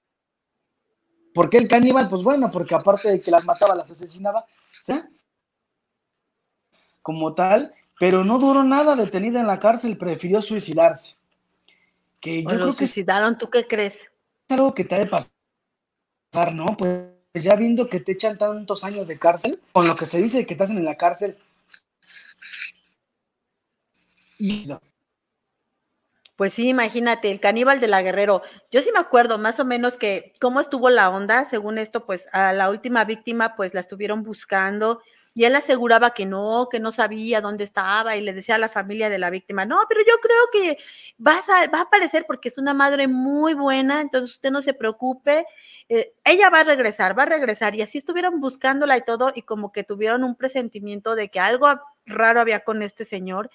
¿Por 1.32 1.48
qué 1.48 1.56
el 1.58 1.68
caníbal? 1.68 2.10
Pues 2.10 2.22
bueno, 2.22 2.50
porque 2.50 2.74
aparte 2.74 3.08
de 3.08 3.20
que 3.20 3.30
las 3.30 3.44
mataba, 3.44 3.74
las 3.76 3.90
asesinaba, 3.90 4.44
¿sí? 4.80 5.00
como 7.00 7.34
tal, 7.34 7.72
pero 7.98 8.22
no 8.24 8.38
duró 8.38 8.62
nada 8.64 8.96
detenida 8.96 9.40
en 9.40 9.46
la 9.46 9.58
cárcel, 9.58 9.96
prefirió 9.96 10.42
suicidarse. 10.42 11.16
Que 12.20 12.42
yo 12.42 12.50
O 12.50 12.52
lo 12.52 12.56
creo 12.56 12.66
que 12.66 12.84
es 12.84 12.90
suicidaron, 12.90 13.36
¿tú 13.36 13.48
qué 13.50 13.66
crees? 13.66 14.10
algo 14.50 14.74
que 14.74 14.84
te 14.84 14.94
ha 14.94 14.98
de 14.98 15.06
pasar, 15.06 16.54
¿no? 16.54 16.66
Pues 16.76 17.08
ya 17.40 17.56
viendo 17.56 17.88
que 17.88 18.00
te 18.00 18.12
echan 18.12 18.36
tantos 18.36 18.84
años 18.84 19.06
de 19.06 19.18
cárcel, 19.18 19.60
con 19.72 19.86
lo 19.86 19.96
que 19.96 20.06
se 20.06 20.18
dice 20.18 20.46
que 20.46 20.54
te 20.54 20.64
hacen 20.64 20.78
en 20.78 20.84
la 20.84 20.96
cárcel. 20.96 21.36
Y 24.38 24.68
Pues 26.36 26.52
sí, 26.52 26.68
imagínate, 26.68 27.30
el 27.30 27.40
caníbal 27.40 27.80
de 27.80 27.86
la 27.86 28.02
Guerrero. 28.02 28.42
Yo 28.70 28.82
sí 28.82 28.90
me 28.92 28.98
acuerdo 28.98 29.38
más 29.38 29.60
o 29.60 29.64
menos 29.64 29.96
que 29.96 30.32
cómo 30.40 30.60
estuvo 30.60 30.90
la 30.90 31.08
onda. 31.10 31.44
Según 31.44 31.78
esto, 31.78 32.04
pues 32.04 32.28
a 32.32 32.52
la 32.52 32.68
última 32.68 33.04
víctima, 33.04 33.54
pues 33.56 33.72
la 33.72 33.80
estuvieron 33.80 34.22
buscando 34.24 35.00
y 35.34 35.44
él 35.44 35.56
aseguraba 35.56 36.12
que 36.12 36.26
no, 36.26 36.68
que 36.70 36.78
no 36.80 36.92
sabía 36.92 37.40
dónde 37.40 37.64
estaba 37.64 38.16
y 38.16 38.20
le 38.22 38.34
decía 38.34 38.56
a 38.56 38.58
la 38.58 38.68
familia 38.68 39.08
de 39.08 39.18
la 39.18 39.30
víctima, 39.30 39.64
no, 39.64 39.80
pero 39.88 40.02
yo 40.06 40.14
creo 40.20 40.36
que 40.52 40.78
vas 41.16 41.48
va 41.48 41.78
a 41.78 41.82
aparecer 41.82 42.24
porque 42.26 42.48
es 42.50 42.58
una 42.58 42.74
madre 42.74 43.08
muy 43.08 43.54
buena, 43.54 44.00
entonces 44.02 44.32
usted 44.32 44.50
no 44.50 44.60
se 44.62 44.74
preocupe. 44.74 45.46
eh, 45.88 46.12
ella 46.24 46.50
va 46.50 46.60
a 46.60 46.64
regresar, 46.64 47.18
va 47.18 47.24
a 47.24 47.26
regresar. 47.26 47.74
Y 47.74 47.82
así 47.82 47.98
estuvieron 47.98 48.40
buscándola 48.40 48.96
y 48.96 49.04
todo, 49.04 49.32
y 49.34 49.42
como 49.42 49.72
que 49.72 49.84
tuvieron 49.84 50.24
un 50.24 50.36
presentimiento 50.36 51.14
de 51.14 51.30
que 51.30 51.40
algo 51.40 51.68
raro 52.06 52.40
había 52.40 52.60
con 52.60 52.82
este 52.82 53.04
señor. 53.04 53.50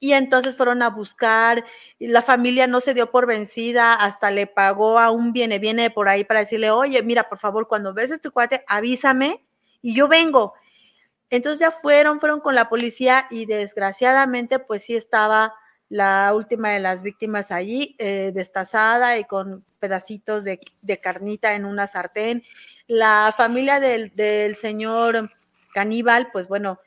Y 0.00 0.14
entonces 0.14 0.56
fueron 0.56 0.82
a 0.82 0.90
buscar, 0.90 1.64
y 1.98 2.08
la 2.08 2.22
familia 2.22 2.66
no 2.66 2.80
se 2.80 2.94
dio 2.94 3.10
por 3.12 3.26
vencida, 3.26 3.94
hasta 3.94 4.30
le 4.32 4.48
pagó 4.48 4.98
a 4.98 5.10
un 5.12 5.32
viene, 5.32 5.58
viene 5.60 5.90
por 5.90 6.08
ahí 6.08 6.24
para 6.24 6.40
decirle, 6.40 6.70
oye, 6.72 7.02
mira, 7.04 7.28
por 7.28 7.38
favor, 7.38 7.68
cuando 7.68 7.94
ves 7.94 8.10
a 8.10 8.16
este 8.16 8.30
cuate, 8.30 8.64
avísame 8.66 9.44
y 9.80 9.94
yo 9.94 10.08
vengo. 10.08 10.54
Entonces 11.32 11.60
ya 11.60 11.70
fueron, 11.70 12.20
fueron 12.20 12.40
con 12.40 12.54
la 12.54 12.68
policía 12.68 13.26
y 13.30 13.46
desgraciadamente, 13.46 14.58
pues 14.58 14.82
sí 14.82 14.94
estaba 14.94 15.54
la 15.88 16.34
última 16.34 16.72
de 16.72 16.80
las 16.80 17.02
víctimas 17.02 17.50
allí, 17.50 17.96
eh, 17.98 18.32
destazada 18.34 19.16
y 19.16 19.24
con 19.24 19.64
pedacitos 19.78 20.44
de, 20.44 20.60
carnita 21.02 21.54
en 21.54 21.64
una 21.64 21.86
sartén. 21.86 22.42
La 22.86 23.32
familia 23.34 23.80
del 23.80 24.56
señor 24.56 25.30
caníbal, 25.72 26.28
pues 26.32 26.48
bueno, 26.48 26.78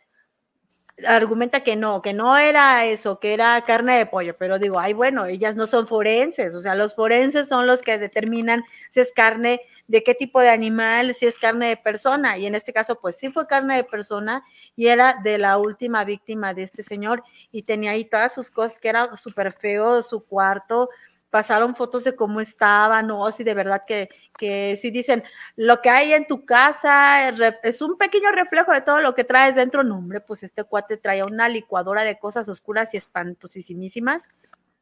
argumenta 1.06 1.62
que 1.62 1.76
no, 1.76 2.02
que 2.02 2.14
no 2.14 2.38
era 2.38 2.86
eso, 2.86 3.20
que 3.20 3.34
era 3.34 3.62
carne 3.66 3.98
de 3.98 4.06
pollo, 4.06 4.36
pero 4.38 4.60
digo, 4.60 4.80
ay, 4.80 4.94
bueno, 4.94 5.26
ellas 5.26 5.56
no 5.56 5.68
son 5.68 5.88
forenses, 5.88 6.56
o 6.56 6.62
sea, 6.62 6.74
los 6.76 6.96
forenses 6.96 7.50
son 7.50 7.68
los 7.68 7.82
que 7.82 7.98
determinan 7.98 8.64
si 8.90 9.02
es 9.02 9.12
carne 9.14 9.62
de 9.88 10.04
qué 10.04 10.16
tipo 10.16 10.40
de 10.40 10.50
animal, 10.50 11.14
si 11.14 11.26
es 11.26 11.36
carne 11.36 11.68
de 11.70 11.78
persona, 11.78 12.38
y 12.38 12.46
en 12.46 12.56
este 12.56 12.72
caso, 12.72 13.00
pues 13.00 13.18
sí 13.18 13.30
fue 13.30 13.46
carne 13.46 13.76
de 13.76 13.84
persona 13.84 14.44
y 14.76 14.88
era 14.88 15.20
de 15.22 15.38
la 15.38 15.58
última 15.58 16.06
víctima 16.06 16.54
de 16.54 16.64
este 16.64 16.82
señor 16.82 17.24
y 17.52 17.64
tenía 17.64 17.92
ahí 17.92 18.06
todas 18.06 18.34
sus 18.34 18.50
cosas 18.50 18.80
que 18.80 18.90
era 18.90 19.16
súper 19.16 19.52
feo 19.52 20.02
su 20.02 20.24
cuarto, 20.24 20.90
pasaron 21.30 21.76
fotos 21.76 22.04
de 22.04 22.16
cómo 22.16 22.40
estaba, 22.40 23.02
no, 23.02 23.30
si 23.32 23.44
de 23.44 23.54
verdad 23.54 23.84
que, 23.86 24.10
que 24.38 24.78
si 24.82 24.90
dicen 24.90 25.24
lo 25.56 25.82
que 25.82 25.90
hay 25.90 26.14
en 26.14 26.28
tu 26.28 26.46
casa 26.46 27.30
es 27.64 27.82
un 27.82 27.98
pequeño 27.98 28.32
reflejo 28.32 28.72
de 28.72 28.82
todo 28.82 29.02
lo 29.02 29.14
que 29.14 29.24
traes 29.24 29.56
dentro, 29.56 29.84
no, 29.84 29.98
hombre, 29.98 30.22
pues 30.22 30.44
este 30.44 30.64
cuate 30.64 30.98
traía 30.98 31.26
una 31.26 31.50
licuadora 31.50 32.04
de 32.04 32.18
cosas 32.18 32.48
oscuras 32.48 32.94
y 32.94 32.98
espantosísimas, 32.98 34.30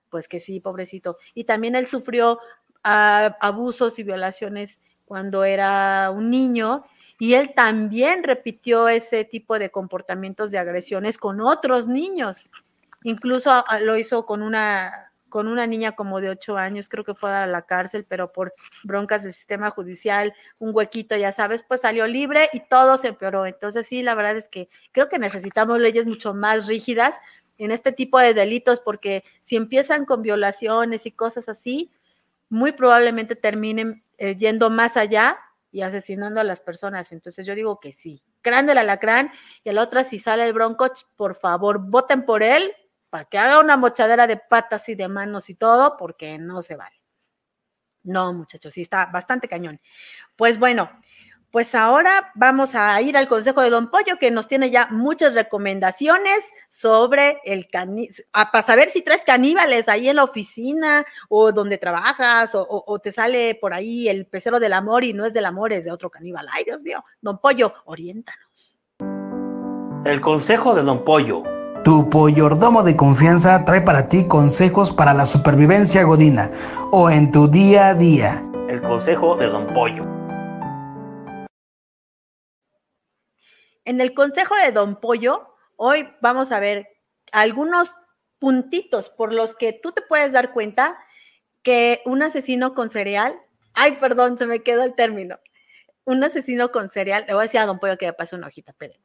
pues 0.10 0.28
que 0.28 0.40
sí, 0.40 0.60
pobrecito. 0.60 1.18
Y 1.34 1.46
también 1.46 1.76
él 1.76 1.88
sufrió 1.88 2.34
uh, 2.34 3.34
abusos 3.40 3.98
y 3.98 4.04
violaciones 4.04 4.80
cuando 5.06 5.44
era 5.44 6.12
un 6.12 6.30
niño 6.30 6.86
y 7.18 7.34
él 7.34 7.54
también 7.56 8.24
repitió 8.24 8.90
ese 8.90 9.26
tipo 9.26 9.58
de 9.58 9.72
comportamientos 9.72 10.52
de 10.52 10.60
agresiones 10.60 11.18
con 11.18 11.42
otros 11.42 11.88
niños. 11.88 12.46
Incluso 13.04 13.50
uh, 13.52 13.84
lo 13.84 13.98
hizo 13.98 14.26
con 14.26 14.44
una 14.44 15.13
con 15.34 15.48
una 15.48 15.66
niña 15.66 15.94
como 15.94 16.22
de 16.22 16.30
ocho 16.30 16.58
años, 16.58 16.88
creo 16.88 17.04
que 17.04 17.16
fue 17.16 17.34
a 17.34 17.48
la 17.48 17.64
cárcel, 17.64 18.06
pero 18.08 18.32
por 18.32 18.54
broncas 18.84 19.24
del 19.24 19.34
sistema 19.34 19.72
judicial, 19.72 20.32
un 20.60 20.76
huequito, 20.76 21.18
ya 21.18 21.32
sabes, 21.32 21.64
pues 21.68 21.82
salió 21.82 22.06
libre 22.06 22.50
y 22.54 22.60
todo 22.60 22.98
se 22.98 23.08
empeoró. 23.08 23.48
Entonces 23.48 23.88
sí, 23.88 24.04
la 24.04 24.14
verdad 24.14 24.38
es 24.38 24.48
que 24.48 24.70
creo 24.92 25.10
que 25.10 25.18
necesitamos 25.18 25.80
leyes 25.80 26.06
mucho 26.06 26.36
más 26.36 26.68
rígidas 26.68 27.16
en 27.58 27.72
este 27.72 27.92
tipo 27.92 28.20
de 28.20 28.36
delitos, 28.36 28.80
porque 28.80 29.24
si 29.42 29.56
empiezan 29.56 30.06
con 30.06 30.22
violaciones 30.22 31.08
y 31.08 31.12
cosas 31.12 31.50
así, 31.50 31.90
muy 32.48 32.72
probablemente 32.72 33.36
terminen 33.36 34.04
eh, 34.20 34.36
yendo 34.38 34.70
más 34.70 34.98
allá 34.98 35.40
y 35.72 35.82
asesinando 35.82 36.42
a 36.42 36.44
las 36.44 36.62
personas. 36.62 37.12
Entonces 37.12 37.44
yo 37.48 37.56
digo 37.56 37.80
que 37.80 37.92
sí. 37.92 38.22
Grande 38.44 38.74
el 38.74 38.78
alacrán 38.78 39.32
y 39.64 39.70
a 39.72 39.74
la 39.74 39.82
otra, 39.82 40.04
si 40.04 40.20
sale 40.20 40.46
el 40.46 40.54
bronco, 40.54 40.92
por 41.16 41.34
favor, 41.34 41.80
voten 41.80 42.24
por 42.24 42.44
él 42.44 42.72
para 43.14 43.26
que 43.26 43.38
haga 43.38 43.60
una 43.60 43.78
mochadera 43.78 44.26
de 44.26 44.38
patas 44.38 44.90
y 44.90 44.96
de 44.96 45.08
manos 45.08 45.48
y 45.52 45.54
todo, 45.54 45.98
porque 45.98 46.40
no 46.40 46.64
se 46.64 46.76
vale. 46.76 47.00
No, 48.02 48.34
muchachos, 48.34 48.74
sí 48.74 48.82
está 48.82 49.06
bastante 49.06 49.48
cañón. 49.48 49.80
Pues 50.36 50.58
bueno, 50.58 50.90
pues 51.52 51.76
ahora 51.76 52.32
vamos 52.34 52.74
a 52.74 53.00
ir 53.04 53.16
al 53.16 53.28
consejo 53.28 53.62
de 53.62 53.70
Don 53.70 53.92
Pollo, 53.92 54.18
que 54.20 54.32
nos 54.32 54.48
tiene 54.48 54.72
ya 54.72 54.88
muchas 54.90 55.36
recomendaciones 55.36 56.44
sobre 56.70 57.40
el 57.46 57.68
para 58.32 58.64
saber 58.64 58.90
si 58.90 59.04
traes 59.04 59.24
caníbales 59.24 59.88
ahí 59.88 60.10
en 60.10 60.16
la 60.16 60.24
oficina 60.24 61.06
o 61.30 61.52
donde 61.52 61.78
trabajas, 61.78 62.56
o, 62.56 62.64
o, 62.64 62.84
o, 62.88 62.98
te 62.98 63.12
sale 63.12 63.54
por 63.62 63.76
ahí 63.76 64.10
el 64.10 64.26
pecero 64.26 64.60
del 64.60 64.74
amor 64.74 65.04
y 65.04 65.14
no 65.14 65.24
es 65.24 65.34
del 65.34 65.46
amor, 65.46 65.72
es 65.72 65.86
de 65.86 65.92
otro 65.92 66.10
caníbal. 66.10 66.48
Ay, 66.52 66.64
Dios 66.64 66.82
mío, 66.82 67.06
Don 67.22 67.40
Pollo, 67.40 67.76
oriéntanos. 67.86 68.80
El 70.04 70.20
consejo 70.20 70.74
de 70.74 70.82
Don 70.82 71.06
Pollo. 71.06 71.63
Tu 71.84 72.10
pollordomo 72.10 72.82
de 72.82 72.96
confianza 72.96 73.66
trae 73.66 73.82
para 73.82 74.08
ti 74.08 74.26
consejos 74.26 74.94
para 74.94 75.14
la 75.14 75.26
supervivencia 75.26 76.04
godina 76.04 76.50
o 76.94 77.10
en 77.10 77.30
tu 77.30 77.50
día 77.50 77.90
a 77.90 77.94
día. 77.94 78.42
El 78.70 78.82
consejo 78.82 79.36
de 79.36 79.48
Don 79.48 79.68
Pollo. 79.68 80.04
En 83.84 84.00
el 84.00 84.14
consejo 84.14 84.56
de 84.56 84.72
Don 84.72 85.02
Pollo, 85.02 85.56
hoy 85.76 86.08
vamos 86.22 86.54
a 86.54 86.60
ver 86.60 86.88
algunos 87.34 87.92
puntitos 88.40 89.10
por 89.10 89.34
los 89.34 89.54
que 89.54 89.74
tú 89.74 89.92
te 89.92 90.02
puedes 90.02 90.32
dar 90.32 90.54
cuenta 90.54 90.98
que 91.64 92.02
un 92.06 92.24
asesino 92.24 92.74
con 92.74 92.92
cereal, 92.92 93.38
ay, 93.74 93.98
perdón, 93.98 94.38
se 94.38 94.48
me 94.48 94.64
quedó 94.64 94.84
el 94.84 94.96
término, 94.96 95.38
un 96.06 96.24
asesino 96.24 96.72
con 96.72 96.90
cereal, 96.90 97.26
le 97.28 97.34
voy 97.34 97.42
a 97.42 97.44
decir 97.44 97.60
a 97.60 97.66
Don 97.66 97.80
Pollo 97.80 97.98
que 97.98 98.06
me 98.06 98.14
pase 98.14 98.38
una 98.38 98.48
hojita, 98.48 98.72
espérenme. 98.72 99.04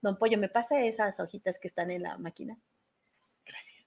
Don 0.00 0.16
Pollo, 0.16 0.38
¿me 0.38 0.48
pasa 0.48 0.80
esas 0.80 1.18
hojitas 1.18 1.58
que 1.58 1.68
están 1.68 1.90
en 1.90 2.02
la 2.02 2.18
máquina? 2.18 2.56
Gracias. 3.44 3.86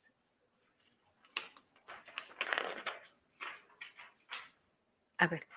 A 5.18 5.28
ver. 5.28 5.48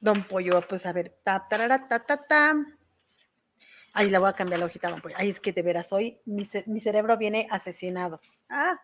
Don 0.00 0.24
Pollo, 0.24 0.62
pues 0.66 0.86
a 0.86 0.92
ver, 0.92 1.18
ta, 1.22 1.46
tarara, 1.48 1.86
ta, 1.88 2.06
ta, 2.06 2.26
ta. 2.26 2.54
Ahí 3.92 4.08
le 4.08 4.18
voy 4.18 4.30
a 4.30 4.32
cambiar 4.32 4.60
la 4.60 4.66
hojita, 4.66 4.88
don 4.88 5.02
Pollo. 5.02 5.16
Ay, 5.18 5.28
es 5.28 5.40
que 5.40 5.52
de 5.52 5.62
veras, 5.62 5.92
hoy 5.92 6.20
mi, 6.24 6.48
mi 6.66 6.80
cerebro 6.80 7.18
viene 7.18 7.48
asesinado. 7.50 8.20
Ah, 8.48 8.80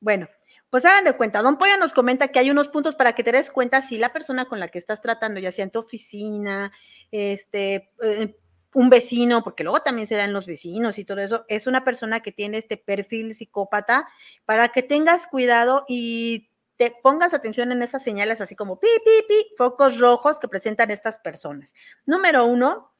bueno, 0.00 0.28
pues 0.70 0.84
hagan 0.84 1.04
de 1.04 1.16
cuenta. 1.16 1.42
Don 1.42 1.56
Pollo 1.56 1.76
nos 1.78 1.92
comenta 1.92 2.28
que 2.28 2.38
hay 2.38 2.50
unos 2.50 2.68
puntos 2.68 2.94
para 2.94 3.14
que 3.14 3.22
te 3.22 3.32
des 3.32 3.50
cuenta 3.50 3.80
si 3.80 3.98
la 3.98 4.12
persona 4.12 4.46
con 4.46 4.60
la 4.60 4.68
que 4.68 4.78
estás 4.78 5.00
tratando, 5.00 5.40
ya 5.40 5.50
sea 5.50 5.64
en 5.64 5.70
tu 5.70 5.78
oficina, 5.78 6.72
este, 7.10 7.90
eh, 8.02 8.36
un 8.74 8.90
vecino, 8.90 9.42
porque 9.42 9.64
luego 9.64 9.80
también 9.80 10.06
se 10.06 10.16
dan 10.16 10.32
los 10.32 10.46
vecinos 10.46 10.98
y 10.98 11.04
todo 11.04 11.20
eso, 11.20 11.44
es 11.48 11.66
una 11.66 11.84
persona 11.84 12.20
que 12.20 12.32
tiene 12.32 12.58
este 12.58 12.76
perfil 12.76 13.34
psicópata, 13.34 14.08
para 14.44 14.68
que 14.68 14.82
tengas 14.82 15.26
cuidado 15.26 15.84
y 15.88 16.50
te 16.76 16.96
pongas 17.02 17.34
atención 17.34 17.72
en 17.72 17.82
esas 17.82 18.02
señales 18.02 18.40
así 18.40 18.56
como 18.56 18.80
pi, 18.80 18.88
pi, 19.04 19.26
pi, 19.28 19.54
focos 19.58 19.98
rojos 19.98 20.38
que 20.38 20.48
presentan 20.48 20.90
estas 20.90 21.18
personas. 21.18 21.74
Número 22.06 22.46
uno, 22.46 22.92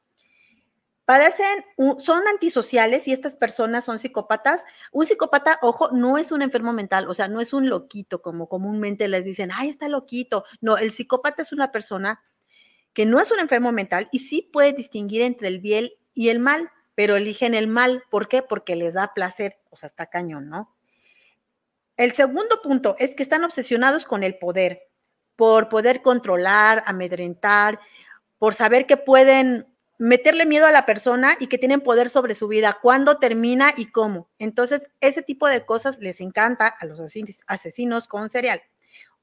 padecen, 1.05 1.65
son 1.97 2.27
antisociales 2.27 3.07
y 3.07 3.13
estas 3.13 3.33
personas 3.33 3.83
son 3.83 3.97
psicópatas. 3.97 4.63
Un 4.91 5.05
psicópata, 5.05 5.57
ojo, 5.61 5.89
no 5.91 6.17
es 6.17 6.31
un 6.31 6.41
enfermo 6.41 6.73
mental, 6.73 7.07
o 7.09 7.13
sea, 7.13 7.27
no 7.27 7.41
es 7.41 7.53
un 7.53 7.69
loquito 7.69 8.21
como 8.21 8.47
comúnmente 8.47 9.07
les 9.07 9.25
dicen, 9.25 9.49
ay, 9.51 9.69
está 9.69 9.87
loquito. 9.87 10.43
No, 10.61 10.77
el 10.77 10.91
psicópata 10.91 11.41
es 11.41 11.51
una 11.51 11.71
persona 11.71 12.21
que 12.93 13.05
no 13.05 13.19
es 13.19 13.31
un 13.31 13.39
enfermo 13.39 13.71
mental 13.71 14.09
y 14.11 14.19
sí 14.19 14.49
puede 14.51 14.73
distinguir 14.73 15.21
entre 15.21 15.47
el 15.47 15.59
bien 15.59 15.89
y 16.13 16.29
el 16.29 16.39
mal, 16.39 16.69
pero 16.95 17.15
eligen 17.15 17.53
el 17.53 17.67
mal. 17.67 18.03
¿Por 18.09 18.27
qué? 18.27 18.41
Porque 18.41 18.75
les 18.75 18.93
da 18.93 19.13
placer, 19.13 19.59
o 19.69 19.77
sea, 19.77 19.87
está 19.87 20.07
cañón, 20.07 20.49
¿no? 20.49 20.75
El 21.97 22.13
segundo 22.13 22.61
punto 22.61 22.95
es 22.99 23.15
que 23.15 23.23
están 23.23 23.43
obsesionados 23.43 24.05
con 24.05 24.23
el 24.23 24.37
poder, 24.37 24.83
por 25.35 25.69
poder 25.69 26.01
controlar, 26.01 26.83
amedrentar, 26.85 27.79
por 28.37 28.53
saber 28.55 28.85
que 28.85 28.97
pueden 28.97 29.67
meterle 29.99 30.47
miedo 30.47 30.65
a 30.65 30.71
la 30.71 30.87
persona 30.87 31.35
y 31.39 31.45
que 31.45 31.59
tienen 31.59 31.81
poder 31.81 32.09
sobre 32.09 32.33
su 32.33 32.47
vida, 32.47 32.79
cuándo 32.81 33.19
termina 33.19 33.71
y 33.77 33.91
cómo. 33.91 34.31
Entonces, 34.39 34.87
ese 34.99 35.21
tipo 35.21 35.47
de 35.47 35.63
cosas 35.63 35.99
les 35.99 36.21
encanta 36.21 36.65
a 36.65 36.85
los 36.87 36.99
asesinos 37.45 38.07
con 38.07 38.27
cereal. 38.27 38.63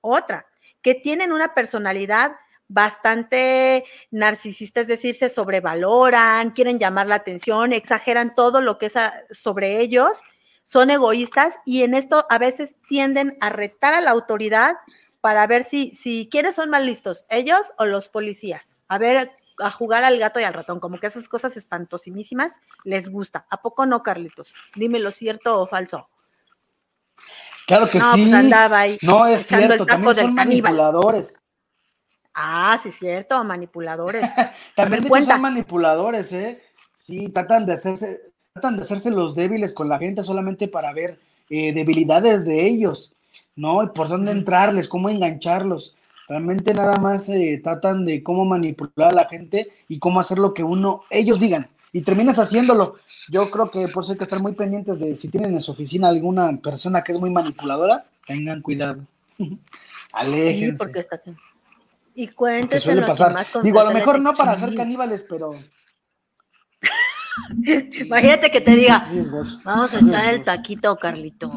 Otra, 0.01 0.47
que 0.81 0.95
tienen 0.95 1.33
una 1.33 1.53
personalidad 1.53 2.37
bastante 2.69 3.85
narcisista, 4.11 4.83
es 4.83 4.87
decir, 4.87 5.15
se 5.15 5.29
sobrevaloran, 5.31 6.51
quieren 6.51 6.79
llamar 6.79 7.07
la 7.07 7.17
atención, 7.17 7.73
exageran 7.73 8.35
todo 8.35 8.61
lo 8.61 8.79
que 8.79 8.87
es 8.87 8.95
sobre 9.31 9.81
ellos 9.81 10.23
son 10.69 10.91
egoístas 10.91 11.61
y 11.65 11.83
en 11.83 11.95
esto 11.95 12.27
a 12.29 12.37
veces 12.37 12.77
tienden 12.91 13.39
a 13.41 13.49
retar 13.49 13.95
a 13.95 14.03
la 14.03 14.11
autoridad 14.11 14.75
para 15.23 15.47
ver 15.47 15.65
si, 15.65 15.95
si 15.95 16.29
quiénes 16.31 16.57
son 16.57 16.69
más 16.69 16.83
listos, 16.83 17.25
ellos 17.31 17.73
o 17.79 17.87
los 17.87 18.11
policías. 18.11 18.77
A 18.87 18.99
ver, 18.99 19.33
a 19.61 19.71
jugar 19.71 20.05
al 20.05 20.19
gato 20.19 20.41
y 20.41 20.45
al 20.45 20.53
ratón, 20.53 20.79
como 20.79 20.99
que 20.99 21.07
esas 21.07 21.27
cosas 21.27 21.57
espantosimísimas 21.57 22.53
les 22.85 23.09
gusta. 23.09 23.47
¿A 23.49 23.63
poco 23.63 23.87
no, 23.87 24.03
Carlitos? 24.03 24.55
Dime 24.75 24.99
lo 24.99 25.11
cierto 25.11 25.59
o 25.59 25.67
falso. 25.67 26.11
Claro 27.67 27.89
que 27.89 27.99
no, 27.99 28.13
sí. 28.13 28.25
Pues 28.25 28.35
andaba 28.35 28.81
ahí 28.81 28.99
no 29.01 29.27
es 29.27 29.47
cierto, 29.47 29.87
también 29.87 30.15
son 30.15 30.35
manipuladores. 30.35 31.35
Ah, 32.41 32.79
sí, 32.81 32.93
cierto, 32.93 33.43
manipuladores. 33.43 34.23
también 34.77 35.05
son 35.25 35.41
manipuladores, 35.41 36.33
¿eh? 36.33 36.63
Sí, 36.95 37.31
tratan 37.31 37.67
de 37.67 37.73
hacerse, 37.73 38.21
tratan 38.53 38.77
de 38.77 38.83
hacerse 38.83 39.11
los 39.11 39.35
débiles 39.35 39.75
con 39.75 39.89
la 39.89 39.99
gente 39.99 40.23
solamente 40.23 40.69
para 40.69 40.93
ver 40.93 41.19
eh, 41.51 41.73
debilidades 41.73 42.45
de 42.45 42.65
ellos, 42.65 43.13
¿no? 43.57 43.83
Y 43.83 43.89
por 43.89 44.07
dónde 44.09 44.31
entrarles, 44.31 44.89
cómo 44.89 45.11
engancharlos. 45.11 45.97
Realmente 46.29 46.75
nada 46.75 46.97
más 46.99 47.29
eh, 47.29 47.61
tratan 47.61 48.05
de 48.05 48.23
cómo 48.23 48.45
manipular 48.45 49.11
a 49.11 49.15
la 49.15 49.25
gente 49.25 49.73
y 49.89 49.99
cómo 49.99 50.21
hacer 50.21 50.39
lo 50.39 50.55
que 50.55 50.63
uno, 50.63 51.03
ellos 51.11 51.41
digan. 51.41 51.69
Y 51.93 52.03
terminas 52.03 52.39
haciéndolo. 52.39 52.99
Yo 53.33 53.51
creo 53.51 53.69
que 53.69 53.89
por 53.89 54.05
eso 54.05 54.13
hay 54.13 54.19
que 54.19 54.25
estar 54.25 54.41
muy 54.41 54.53
pendientes 54.53 55.01
de 55.01 55.17
si 55.17 55.27
tienen 55.29 55.55
en 55.55 55.61
su 55.61 55.73
oficina 55.73 56.07
alguna 56.07 56.57
persona 56.59 57.03
que 57.03 57.11
es 57.11 57.19
muy 57.19 57.31
manipuladora, 57.31 58.05
tengan 58.29 58.63
cuidado. 58.63 59.01
Aléjense. 60.13 60.67
Sí, 60.67 60.79
porque 60.79 61.01
está 61.01 61.17
aquí. 61.17 61.35
Y 62.19 62.27
cuéntese 62.27 62.87
suele 62.87 63.03
pasar. 63.03 63.47
Digo, 63.63 63.79
a 63.79 63.85
lo 63.85 63.93
mejor 63.93 64.21
no 64.21 64.35
para 64.35 64.57
ser 64.57 64.75
caníbales, 64.75 65.23
pero 65.23 65.53
Imagínate 68.01 68.51
que 68.51 68.61
te 68.61 68.73
diga, 68.73 69.09
vamos 69.63 69.95
a 69.95 70.01
echar 70.01 70.35
el 70.35 70.43
taquito, 70.43 70.97
Carlitos. 70.97 71.53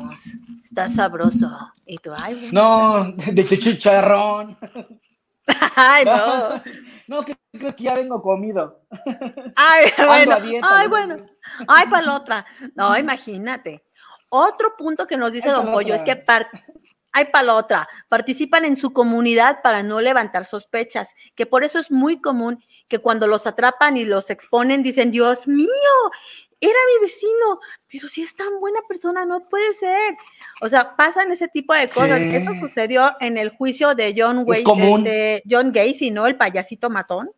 Está 0.63 0.88
sabroso. 0.88 1.50
Y 1.88 1.97
tú, 1.97 2.12
ay, 2.15 2.50
No, 2.52 3.12
de 3.12 3.43
que 3.43 3.58
chicharrón. 3.58 4.56
Ay, 5.76 6.06
no. 6.06 6.62
No, 7.08 7.26
¿qué 7.26 7.36
crees 7.52 7.74
que 7.74 7.86
ya 7.86 7.95
vengo 7.95 8.21
comido? 8.21 8.84
Ay, 9.56 9.91
bueno. 10.06 10.38
ay, 10.62 10.88
bueno. 10.88 11.26
Ay, 11.67 11.88
para 11.88 12.06
la 12.06 12.15
otra. 12.15 12.45
No, 12.76 12.95
imagínate. 12.95 13.84
Otro 14.30 14.76
punto 14.78 15.08
que 15.08 15.17
nos 15.17 15.34
dice 15.34 15.50
Don 15.50 15.71
Pollo 15.71 15.95
es 15.95 16.04
que 16.04 16.15
hay 17.13 17.26
para 17.26 17.45
la 17.45 17.56
otra, 17.56 17.89
participan 18.10 18.65
en 18.65 18.76
su 18.76 18.93
comunidad 18.93 19.62
para 19.62 19.84
no 19.84 20.02
levantar 20.02 20.45
sospechas, 20.45 21.10
que 21.36 21.45
por 21.45 21.63
eso 21.63 21.80
es 21.80 21.91
muy 21.91 22.21
común 22.21 22.63
que 22.88 23.00
cuando 23.00 23.28
los 23.28 23.47
atrapan 23.47 23.97
y 23.97 24.06
los 24.06 24.30
exponen 24.30 24.84
dicen, 24.84 25.12
Dios 25.12 25.47
mío, 25.47 25.69
era 26.62 26.78
mi 26.93 27.08
vecino, 27.08 27.60
pero 27.91 28.08
si 28.08 28.21
es 28.21 28.36
tan 28.36 28.60
buena 28.60 28.82
persona, 28.88 29.26
no 29.26 29.50
puede 29.50 29.74
ser. 29.74 30.15
O 30.62 30.69
sea, 30.69 30.95
pasan 30.95 31.32
ese 31.32 31.47
tipo 31.47 31.74
de 31.74 31.89
cosas. 31.89 32.21
Esto 32.21 32.52
sucedió 32.60 33.15
en 33.19 33.39
el 33.39 33.50
juicio 33.50 33.95
de 33.95 34.13
John 34.15 34.43
Wayne, 34.45 35.10
de 35.10 35.43
John 35.50 35.71
Gacy, 35.71 36.12
¿no? 36.12 36.28
El 36.28 36.38
payasito 36.38 36.91
matón. 36.91 37.32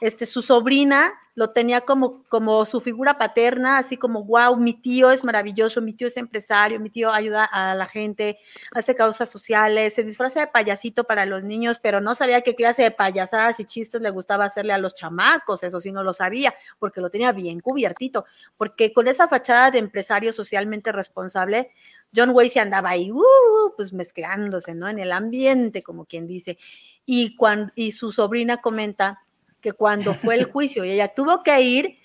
Este, 0.00 0.26
su 0.26 0.42
sobrina 0.42 1.14
lo 1.34 1.50
tenía 1.50 1.80
como, 1.80 2.22
como 2.28 2.64
su 2.64 2.80
figura 2.80 3.18
paterna, 3.18 3.78
así 3.78 3.96
como, 3.96 4.24
wow, 4.24 4.56
mi 4.56 4.72
tío 4.72 5.10
es 5.10 5.24
maravilloso, 5.24 5.80
mi 5.80 5.92
tío 5.92 6.06
es 6.06 6.16
empresario, 6.16 6.78
mi 6.78 6.90
tío 6.90 7.10
ayuda 7.12 7.44
a 7.44 7.74
la 7.74 7.86
gente, 7.86 8.38
hace 8.72 8.94
causas 8.94 9.30
sociales, 9.30 9.94
se 9.94 10.04
disfraza 10.04 10.40
de 10.40 10.46
payasito 10.46 11.04
para 11.04 11.26
los 11.26 11.42
niños, 11.42 11.80
pero 11.82 12.00
no 12.00 12.14
sabía 12.14 12.42
qué 12.42 12.54
clase 12.54 12.82
de 12.82 12.90
payasadas 12.92 13.58
y 13.58 13.64
chistes 13.64 14.00
le 14.00 14.10
gustaba 14.10 14.44
hacerle 14.44 14.72
a 14.72 14.78
los 14.78 14.94
chamacos, 14.94 15.64
eso 15.64 15.80
sí 15.80 15.90
no 15.90 16.04
lo 16.04 16.12
sabía, 16.12 16.54
porque 16.78 17.00
lo 17.00 17.10
tenía 17.10 17.32
bien 17.32 17.58
cubiertito, 17.58 18.26
porque 18.56 18.92
con 18.92 19.08
esa 19.08 19.26
fachada 19.26 19.72
de 19.72 19.78
empresario 19.78 20.32
socialmente 20.32 20.92
responsable, 20.92 21.72
John 22.14 22.30
Wayne 22.30 22.50
se 22.50 22.60
andaba 22.60 22.90
ahí, 22.90 23.10
uh, 23.10 23.74
pues 23.76 23.92
mezclándose, 23.92 24.72
¿no? 24.72 24.88
En 24.88 25.00
el 25.00 25.10
ambiente, 25.10 25.82
como 25.82 26.04
quien 26.04 26.28
dice. 26.28 26.58
Y, 27.04 27.34
cuando, 27.34 27.72
y 27.74 27.90
su 27.90 28.12
sobrina 28.12 28.58
comenta 28.58 29.24
que 29.64 29.72
cuando 29.72 30.12
fue 30.12 30.34
el 30.34 30.44
juicio 30.44 30.84
y 30.84 30.90
ella 30.90 31.14
tuvo 31.14 31.42
que 31.42 31.58
ir, 31.62 31.98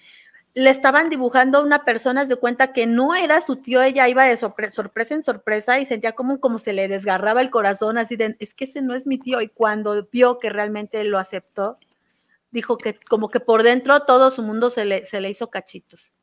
le 0.54 0.70
estaban 0.70 1.10
dibujando 1.10 1.58
a 1.58 1.62
una 1.62 1.84
persona 1.84 2.24
de 2.24 2.38
cuenta 2.38 2.72
que 2.72 2.88
no 2.88 3.16
era 3.16 3.42
su 3.42 3.58
tío, 3.58 3.82
ella 3.82 4.08
iba 4.08 4.24
de 4.24 4.38
sorpresa 4.38 5.14
en 5.14 5.22
sorpresa 5.22 5.78
y 5.78 5.84
sentía 5.84 6.14
como, 6.14 6.40
como 6.40 6.58
se 6.58 6.72
le 6.72 6.88
desgarraba 6.88 7.42
el 7.42 7.50
corazón, 7.50 7.98
así 7.98 8.16
de, 8.16 8.38
es 8.40 8.54
que 8.54 8.64
ese 8.64 8.82
no 8.82 8.96
es 8.96 9.08
mi 9.08 9.18
tío. 9.18 9.42
Y 9.42 9.50
cuando 9.50 10.08
vio 10.10 10.40
que 10.40 10.50
realmente 10.50 11.04
lo 11.04 11.20
aceptó, 11.20 11.80
dijo 12.50 12.78
que 12.78 12.98
como 13.10 13.30
que 13.30 13.42
por 13.42 13.62
dentro 13.62 14.04
todo 14.04 14.32
su 14.32 14.42
mundo 14.42 14.70
se 14.70 14.86
le, 14.86 15.04
se 15.04 15.20
le 15.20 15.30
hizo 15.30 15.50
cachitos. 15.50 16.14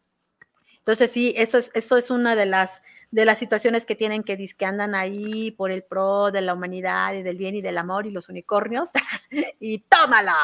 Entonces 0.78 1.10
sí, 1.10 1.34
eso 1.36 1.58
es, 1.58 1.70
eso 1.74 1.98
es 1.98 2.10
una 2.10 2.34
de 2.34 2.46
las, 2.46 2.80
de 3.10 3.26
las 3.26 3.38
situaciones 3.38 3.84
que 3.84 3.94
tienen 3.94 4.22
que 4.22 4.38
que 4.56 4.64
andan 4.64 4.94
ahí 4.94 5.50
por 5.50 5.70
el 5.70 5.82
pro 5.82 6.30
de 6.30 6.40
la 6.40 6.54
humanidad 6.54 7.12
y 7.12 7.22
del 7.22 7.36
bien 7.36 7.56
y 7.56 7.60
del 7.60 7.76
amor 7.76 8.06
y 8.06 8.10
los 8.10 8.30
unicornios. 8.30 8.88
y 9.60 9.80
tómala. 9.80 10.34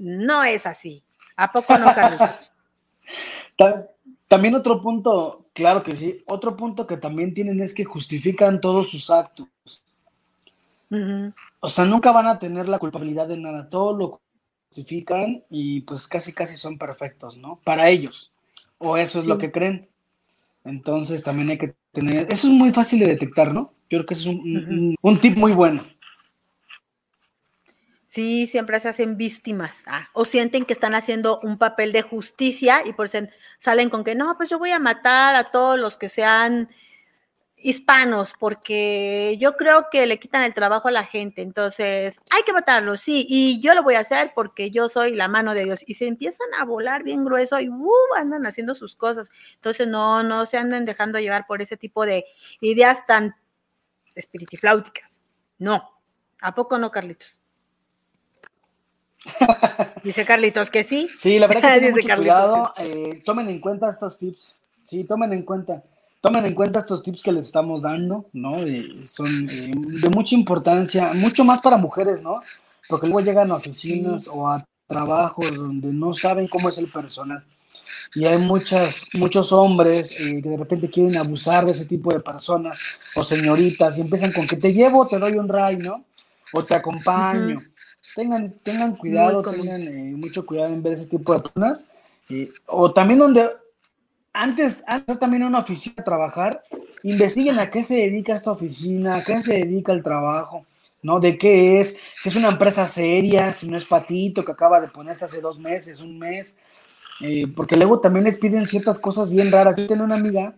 No 0.00 0.42
es 0.44 0.64
así. 0.66 1.02
¿A 1.36 1.52
poco 1.52 1.76
no, 1.78 1.94
Carlos? 1.94 2.20
También 4.28 4.54
otro 4.54 4.80
punto, 4.80 5.46
claro 5.52 5.82
que 5.82 5.94
sí, 5.96 6.22
otro 6.26 6.56
punto 6.56 6.86
que 6.86 6.96
también 6.96 7.34
tienen 7.34 7.60
es 7.60 7.74
que 7.74 7.84
justifican 7.84 8.60
todos 8.60 8.88
sus 8.90 9.10
actos. 9.10 9.48
O 11.60 11.68
sea, 11.68 11.84
nunca 11.84 12.12
van 12.12 12.26
a 12.26 12.38
tener 12.38 12.68
la 12.68 12.78
culpabilidad 12.78 13.28
de 13.28 13.36
nada, 13.38 13.68
todo 13.68 13.96
lo 13.96 14.20
justifican 14.68 15.42
y 15.50 15.80
pues 15.82 16.06
casi 16.06 16.32
casi 16.32 16.56
son 16.56 16.78
perfectos, 16.78 17.36
¿no? 17.36 17.60
Para 17.64 17.88
ellos. 17.90 18.32
O 18.78 18.96
eso 18.96 19.18
es 19.18 19.26
lo 19.26 19.36
que 19.38 19.50
creen. 19.52 19.88
Entonces 20.64 21.22
también 21.22 21.50
hay 21.50 21.58
que 21.58 21.74
tener, 21.92 22.26
eso 22.32 22.46
es 22.46 22.52
muy 22.52 22.70
fácil 22.70 23.00
de 23.00 23.08
detectar, 23.08 23.52
¿no? 23.52 23.72
Yo 23.90 23.98
creo 23.98 24.06
que 24.06 24.14
eso 24.14 24.30
es 24.30 24.36
un- 24.36 24.96
un 25.00 25.18
tip 25.18 25.36
muy 25.36 25.52
bueno. 25.52 25.84
Sí, 28.10 28.48
siempre 28.48 28.80
se 28.80 28.88
hacen 28.88 29.16
víctimas 29.16 29.84
ah, 29.86 30.08
o 30.14 30.24
sienten 30.24 30.64
que 30.64 30.72
están 30.72 30.96
haciendo 30.96 31.38
un 31.44 31.58
papel 31.58 31.92
de 31.92 32.02
justicia 32.02 32.82
y 32.84 32.92
por 32.92 33.06
eso 33.06 33.20
salen 33.56 33.88
con 33.88 34.02
que 34.02 34.16
no, 34.16 34.36
pues 34.36 34.50
yo 34.50 34.58
voy 34.58 34.72
a 34.72 34.80
matar 34.80 35.36
a 35.36 35.44
todos 35.44 35.78
los 35.78 35.96
que 35.96 36.08
sean 36.08 36.70
hispanos 37.56 38.34
porque 38.36 39.36
yo 39.38 39.56
creo 39.56 39.86
que 39.92 40.08
le 40.08 40.18
quitan 40.18 40.42
el 40.42 40.54
trabajo 40.54 40.88
a 40.88 40.90
la 40.90 41.04
gente, 41.04 41.40
entonces 41.42 42.18
hay 42.30 42.42
que 42.42 42.52
matarlos, 42.52 43.00
sí, 43.00 43.26
y 43.28 43.60
yo 43.60 43.74
lo 43.74 43.84
voy 43.84 43.94
a 43.94 44.00
hacer 44.00 44.32
porque 44.34 44.72
yo 44.72 44.88
soy 44.88 45.14
la 45.14 45.28
mano 45.28 45.54
de 45.54 45.62
Dios 45.62 45.84
y 45.86 45.94
se 45.94 46.08
empiezan 46.08 46.48
a 46.58 46.64
volar 46.64 47.04
bien 47.04 47.24
grueso 47.24 47.60
y 47.60 47.68
¡uh! 47.68 48.14
andan 48.16 48.44
haciendo 48.44 48.74
sus 48.74 48.96
cosas, 48.96 49.30
entonces 49.54 49.86
no, 49.86 50.24
no 50.24 50.46
se 50.46 50.58
anden 50.58 50.84
dejando 50.84 51.20
llevar 51.20 51.46
por 51.46 51.62
ese 51.62 51.76
tipo 51.76 52.04
de 52.04 52.24
ideas 52.60 53.06
tan 53.06 53.36
espiritifláuticas, 54.16 55.22
no, 55.58 55.88
¿a 56.40 56.56
poco 56.56 56.76
no, 56.76 56.90
Carlitos? 56.90 57.39
Dice 60.04 60.24
Carlitos 60.24 60.70
que 60.70 60.84
sí. 60.84 61.08
Sí, 61.16 61.38
la 61.38 61.46
verdad 61.46 61.78
que 61.78 61.90
mucho 61.92 62.16
cuidado, 62.16 62.74
eh, 62.78 63.22
tomen 63.24 63.48
en 63.48 63.60
cuenta 63.60 63.90
estos 63.90 64.18
tips, 64.18 64.54
sí, 64.84 65.04
tomen 65.04 65.32
en 65.32 65.42
cuenta, 65.42 65.82
tomen 66.20 66.46
en 66.46 66.54
cuenta 66.54 66.78
estos 66.78 67.02
tips 67.02 67.22
que 67.22 67.32
les 67.32 67.46
estamos 67.46 67.82
dando, 67.82 68.26
¿no? 68.32 68.58
Eh, 68.58 69.04
son 69.04 69.48
eh, 69.50 69.72
de 69.74 70.08
mucha 70.10 70.34
importancia, 70.34 71.12
mucho 71.14 71.44
más 71.44 71.60
para 71.60 71.76
mujeres, 71.76 72.22
¿no? 72.22 72.40
Porque 72.88 73.06
luego 73.06 73.20
llegan 73.20 73.50
a 73.50 73.56
oficinas 73.56 74.26
o 74.28 74.48
a 74.48 74.64
trabajos 74.86 75.54
donde 75.54 75.92
no 75.92 76.12
saben 76.12 76.48
cómo 76.48 76.68
es 76.68 76.78
el 76.78 76.88
personal. 76.88 77.44
Y 78.14 78.24
hay 78.24 78.38
muchas, 78.38 79.06
muchos 79.12 79.52
hombres 79.52 80.10
eh, 80.18 80.42
que 80.42 80.48
de 80.48 80.56
repente 80.56 80.90
quieren 80.90 81.16
abusar 81.16 81.64
de 81.64 81.72
ese 81.72 81.86
tipo 81.86 82.12
de 82.12 82.20
personas 82.20 82.80
o 83.14 83.22
señoritas 83.22 83.96
y 83.96 84.00
empiezan 84.00 84.32
con 84.32 84.46
que 84.48 84.56
te 84.56 84.72
llevo, 84.72 85.06
te 85.06 85.18
doy 85.18 85.34
un 85.34 85.48
ray, 85.48 85.76
¿no? 85.76 86.04
O 86.52 86.64
te 86.64 86.74
acompaño. 86.74 87.60
Tengan, 88.14 88.50
tengan 88.62 88.96
cuidado, 88.96 89.42
tengan 89.42 89.82
eh, 89.82 90.12
mucho 90.16 90.44
cuidado 90.44 90.72
en 90.72 90.82
ver 90.82 90.94
ese 90.94 91.06
tipo 91.06 91.32
de 91.34 91.40
personas. 91.40 91.86
eh, 92.28 92.50
o 92.66 92.92
también 92.92 93.18
donde 93.20 93.48
antes, 94.32 94.82
antes 94.86 95.18
también 95.18 95.42
en 95.42 95.48
una 95.48 95.60
oficina 95.60 95.96
a 95.98 96.04
trabajar, 96.04 96.62
investiguen 97.02 97.58
a 97.58 97.70
qué 97.70 97.84
se 97.84 97.96
dedica 97.96 98.34
esta 98.34 98.52
oficina, 98.52 99.16
a 99.16 99.24
qué 99.24 99.42
se 99.42 99.54
dedica 99.54 99.92
el 99.92 100.02
trabajo, 100.02 100.66
¿no? 101.02 101.20
De 101.20 101.38
qué 101.38 101.80
es, 101.80 101.96
si 102.20 102.28
es 102.28 102.36
una 102.36 102.48
empresa 102.48 102.86
seria, 102.88 103.52
si 103.52 103.68
no 103.68 103.76
es 103.76 103.84
patito 103.84 104.44
que 104.44 104.52
acaba 104.52 104.80
de 104.80 104.88
ponerse 104.88 105.24
hace 105.26 105.40
dos 105.40 105.58
meses, 105.58 106.00
un 106.00 106.18
mes, 106.18 106.56
eh, 107.22 107.46
porque 107.56 107.76
luego 107.76 108.00
también 108.00 108.24
les 108.24 108.38
piden 108.38 108.66
ciertas 108.66 108.98
cosas 109.00 109.30
bien 109.30 109.52
raras. 109.52 109.76
Yo 109.76 109.86
tenía 109.86 110.04
una 110.04 110.16
amiga 110.16 110.54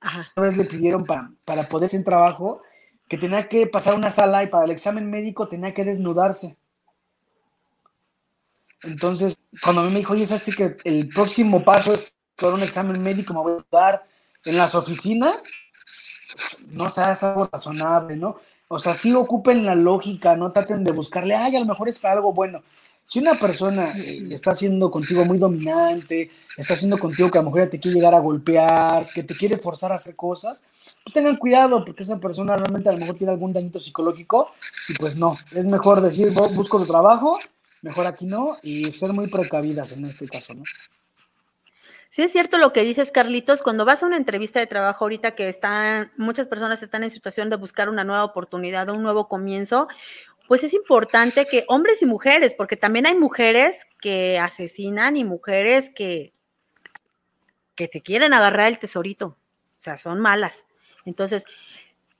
Ajá. 0.00 0.28
una 0.36 0.46
vez 0.46 0.56
le 0.56 0.64
pidieron 0.64 1.04
pa- 1.04 1.30
para 1.44 1.68
poder 1.68 1.88
sin 1.90 2.04
trabajo 2.04 2.62
que 3.08 3.18
tenía 3.18 3.48
que 3.48 3.66
pasar 3.66 3.94
una 3.94 4.10
sala 4.10 4.42
y 4.42 4.48
para 4.48 4.64
el 4.64 4.70
examen 4.70 5.10
médico 5.10 5.48
tenía 5.48 5.72
que 5.72 5.84
desnudarse. 5.84 6.56
Entonces, 8.82 9.36
cuando 9.62 9.82
a 9.82 9.84
mí 9.84 9.90
me 9.90 9.98
dijo, 9.98 10.12
oye, 10.12 10.24
es 10.24 10.32
así 10.32 10.52
que 10.52 10.76
el 10.84 11.08
próximo 11.08 11.64
paso 11.64 11.94
es 11.94 12.12
por 12.36 12.52
un 12.52 12.62
examen 12.62 13.02
médico, 13.02 13.32
me 13.32 13.40
voy 13.40 13.60
a 13.60 13.76
dar 13.76 14.06
en 14.44 14.56
las 14.56 14.74
oficinas, 14.74 15.42
no 16.68 16.90
sea, 16.90 17.12
es 17.12 17.22
algo 17.22 17.48
razonable, 17.50 18.16
¿no? 18.16 18.38
O 18.68 18.78
sea, 18.78 18.94
sí 18.94 19.14
ocupen 19.14 19.64
la 19.64 19.74
lógica, 19.74 20.36
no 20.36 20.52
traten 20.52 20.84
de 20.84 20.92
buscarle, 20.92 21.34
ay, 21.34 21.56
a 21.56 21.60
lo 21.60 21.66
mejor 21.66 21.88
es 21.88 21.98
para 21.98 22.14
algo 22.14 22.32
bueno. 22.32 22.62
Si 23.08 23.20
una 23.20 23.34
persona 23.34 23.96
eh, 23.96 24.26
está 24.30 24.52
siendo 24.52 24.90
contigo 24.90 25.24
muy 25.24 25.38
dominante, 25.38 26.28
está 26.56 26.74
haciendo 26.74 26.98
contigo 26.98 27.30
que 27.30 27.38
a 27.38 27.40
lo 27.40 27.46
mejor 27.50 27.64
ya 27.66 27.70
te 27.70 27.78
quiere 27.78 27.94
llegar 27.94 28.14
a 28.16 28.18
golpear, 28.18 29.06
que 29.14 29.22
te 29.22 29.36
quiere 29.36 29.58
forzar 29.58 29.92
a 29.92 29.94
hacer 29.94 30.16
cosas, 30.16 30.66
pues 31.04 31.14
tengan 31.14 31.36
cuidado, 31.36 31.84
porque 31.84 32.02
esa 32.02 32.18
persona 32.18 32.56
realmente 32.56 32.88
a 32.88 32.92
lo 32.92 32.98
mejor 32.98 33.16
tiene 33.16 33.32
algún 33.32 33.52
dañito 33.52 33.78
psicológico 33.78 34.50
y 34.88 34.94
pues 34.94 35.14
no, 35.14 35.38
es 35.52 35.66
mejor 35.66 36.00
decir, 36.00 36.34
"Bu- 36.34 36.52
busco 36.52 36.80
tu 36.80 36.86
trabajo, 36.86 37.38
mejor 37.80 38.06
aquí 38.06 38.26
no, 38.26 38.56
y 38.64 38.90
ser 38.90 39.12
muy 39.12 39.28
precavidas 39.28 39.92
en 39.92 40.04
este 40.06 40.26
caso, 40.28 40.54
¿no? 40.54 40.64
Sí 42.10 42.22
es 42.22 42.32
cierto 42.32 42.58
lo 42.58 42.72
que 42.72 42.82
dices, 42.82 43.10
Carlitos, 43.10 43.62
cuando 43.62 43.84
vas 43.84 44.02
a 44.02 44.06
una 44.06 44.16
entrevista 44.16 44.58
de 44.58 44.66
trabajo 44.66 45.04
ahorita 45.04 45.36
que 45.36 45.48
están, 45.48 46.10
muchas 46.16 46.46
personas 46.46 46.82
están 46.82 47.02
en 47.02 47.10
situación 47.10 47.50
de 47.50 47.56
buscar 47.56 47.88
una 47.88 48.04
nueva 48.04 48.24
oportunidad, 48.24 48.88
un 48.88 49.02
nuevo 49.02 49.28
comienzo, 49.28 49.86
pues 50.48 50.64
es 50.64 50.74
importante 50.74 51.46
que 51.46 51.64
hombres 51.68 52.02
y 52.02 52.06
mujeres, 52.06 52.54
porque 52.54 52.76
también 52.76 53.06
hay 53.06 53.14
mujeres 53.14 53.86
que 54.00 54.38
asesinan 54.38 55.16
y 55.16 55.24
mujeres 55.24 55.90
que, 55.94 56.32
que 57.74 57.88
te 57.88 58.00
quieren 58.00 58.32
agarrar 58.32 58.68
el 58.68 58.78
tesorito, 58.78 59.26
o 59.26 59.82
sea, 59.82 59.96
son 59.96 60.20
malas. 60.20 60.66
Entonces, 61.04 61.44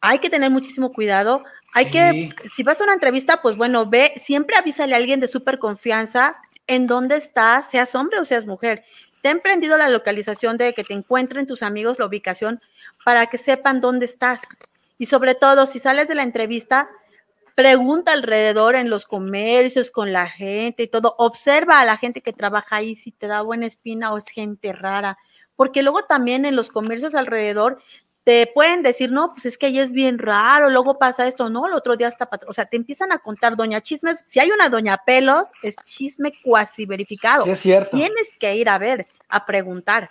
hay 0.00 0.18
que 0.18 0.30
tener 0.30 0.50
muchísimo 0.50 0.92
cuidado. 0.92 1.44
Hay 1.72 1.90
que, 1.90 2.30
si 2.54 2.62
vas 2.62 2.80
a 2.80 2.84
una 2.84 2.94
entrevista, 2.94 3.42
pues 3.42 3.56
bueno, 3.56 3.86
ve, 3.86 4.12
siempre 4.16 4.56
avísale 4.56 4.94
a 4.94 4.98
alguien 4.98 5.20
de 5.20 5.26
súper 5.26 5.58
confianza 5.58 6.36
en 6.66 6.86
dónde 6.86 7.16
estás, 7.16 7.70
seas 7.70 7.94
hombre 7.94 8.20
o 8.20 8.24
seas 8.24 8.46
mujer. 8.46 8.84
Ten 9.22 9.40
prendido 9.40 9.76
la 9.76 9.88
localización 9.88 10.56
de 10.56 10.72
que 10.74 10.84
te 10.84 10.94
encuentren 10.94 11.46
tus 11.46 11.62
amigos, 11.62 11.98
la 11.98 12.06
ubicación, 12.06 12.60
para 13.04 13.26
que 13.26 13.38
sepan 13.38 13.80
dónde 13.80 14.06
estás. 14.06 14.42
Y 14.98 15.06
sobre 15.06 15.34
todo, 15.34 15.66
si 15.66 15.78
sales 15.78 16.08
de 16.08 16.14
la 16.14 16.22
entrevista, 16.22 16.88
pregunta 17.56 18.12
alrededor 18.12 18.76
en 18.76 18.90
los 18.90 19.06
comercios, 19.06 19.90
con 19.90 20.12
la 20.12 20.28
gente 20.28 20.84
y 20.84 20.88
todo. 20.88 21.16
Observa 21.18 21.80
a 21.80 21.84
la 21.84 21.96
gente 21.96 22.20
que 22.20 22.34
trabaja 22.34 22.76
ahí 22.76 22.94
si 22.94 23.10
te 23.10 23.26
da 23.26 23.40
buena 23.42 23.66
espina 23.66 24.12
o 24.12 24.18
es 24.18 24.28
gente 24.28 24.72
rara. 24.72 25.18
Porque 25.56 25.82
luego 25.82 26.04
también 26.04 26.44
en 26.44 26.54
los 26.54 26.68
comercios 26.68 27.14
alrededor 27.14 27.78
te 28.24 28.46
pueden 28.52 28.82
decir, 28.82 29.10
no, 29.10 29.32
pues 29.32 29.46
es 29.46 29.56
que 29.56 29.66
ahí 29.66 29.78
es 29.78 29.90
bien 29.90 30.18
raro, 30.18 30.68
luego 30.68 30.98
pasa 30.98 31.26
esto, 31.28 31.48
no, 31.48 31.66
el 31.66 31.74
otro 31.74 31.96
día 31.96 32.08
está, 32.08 32.26
patro-". 32.26 32.50
o 32.50 32.52
sea, 32.52 32.66
te 32.66 32.76
empiezan 32.76 33.12
a 33.12 33.20
contar 33.20 33.56
doña 33.56 33.80
chismes, 33.80 34.20
si 34.26 34.40
hay 34.40 34.50
una 34.50 34.68
doña 34.68 34.98
pelos, 35.06 35.48
es 35.62 35.76
chisme 35.84 36.32
cuasi 36.42 36.86
verificado. 36.86 37.44
Sí, 37.44 37.50
es 37.50 37.60
cierto. 37.60 37.96
Tienes 37.96 38.28
que 38.38 38.56
ir 38.56 38.68
a 38.68 38.78
ver, 38.78 39.06
a 39.28 39.46
preguntar, 39.46 40.10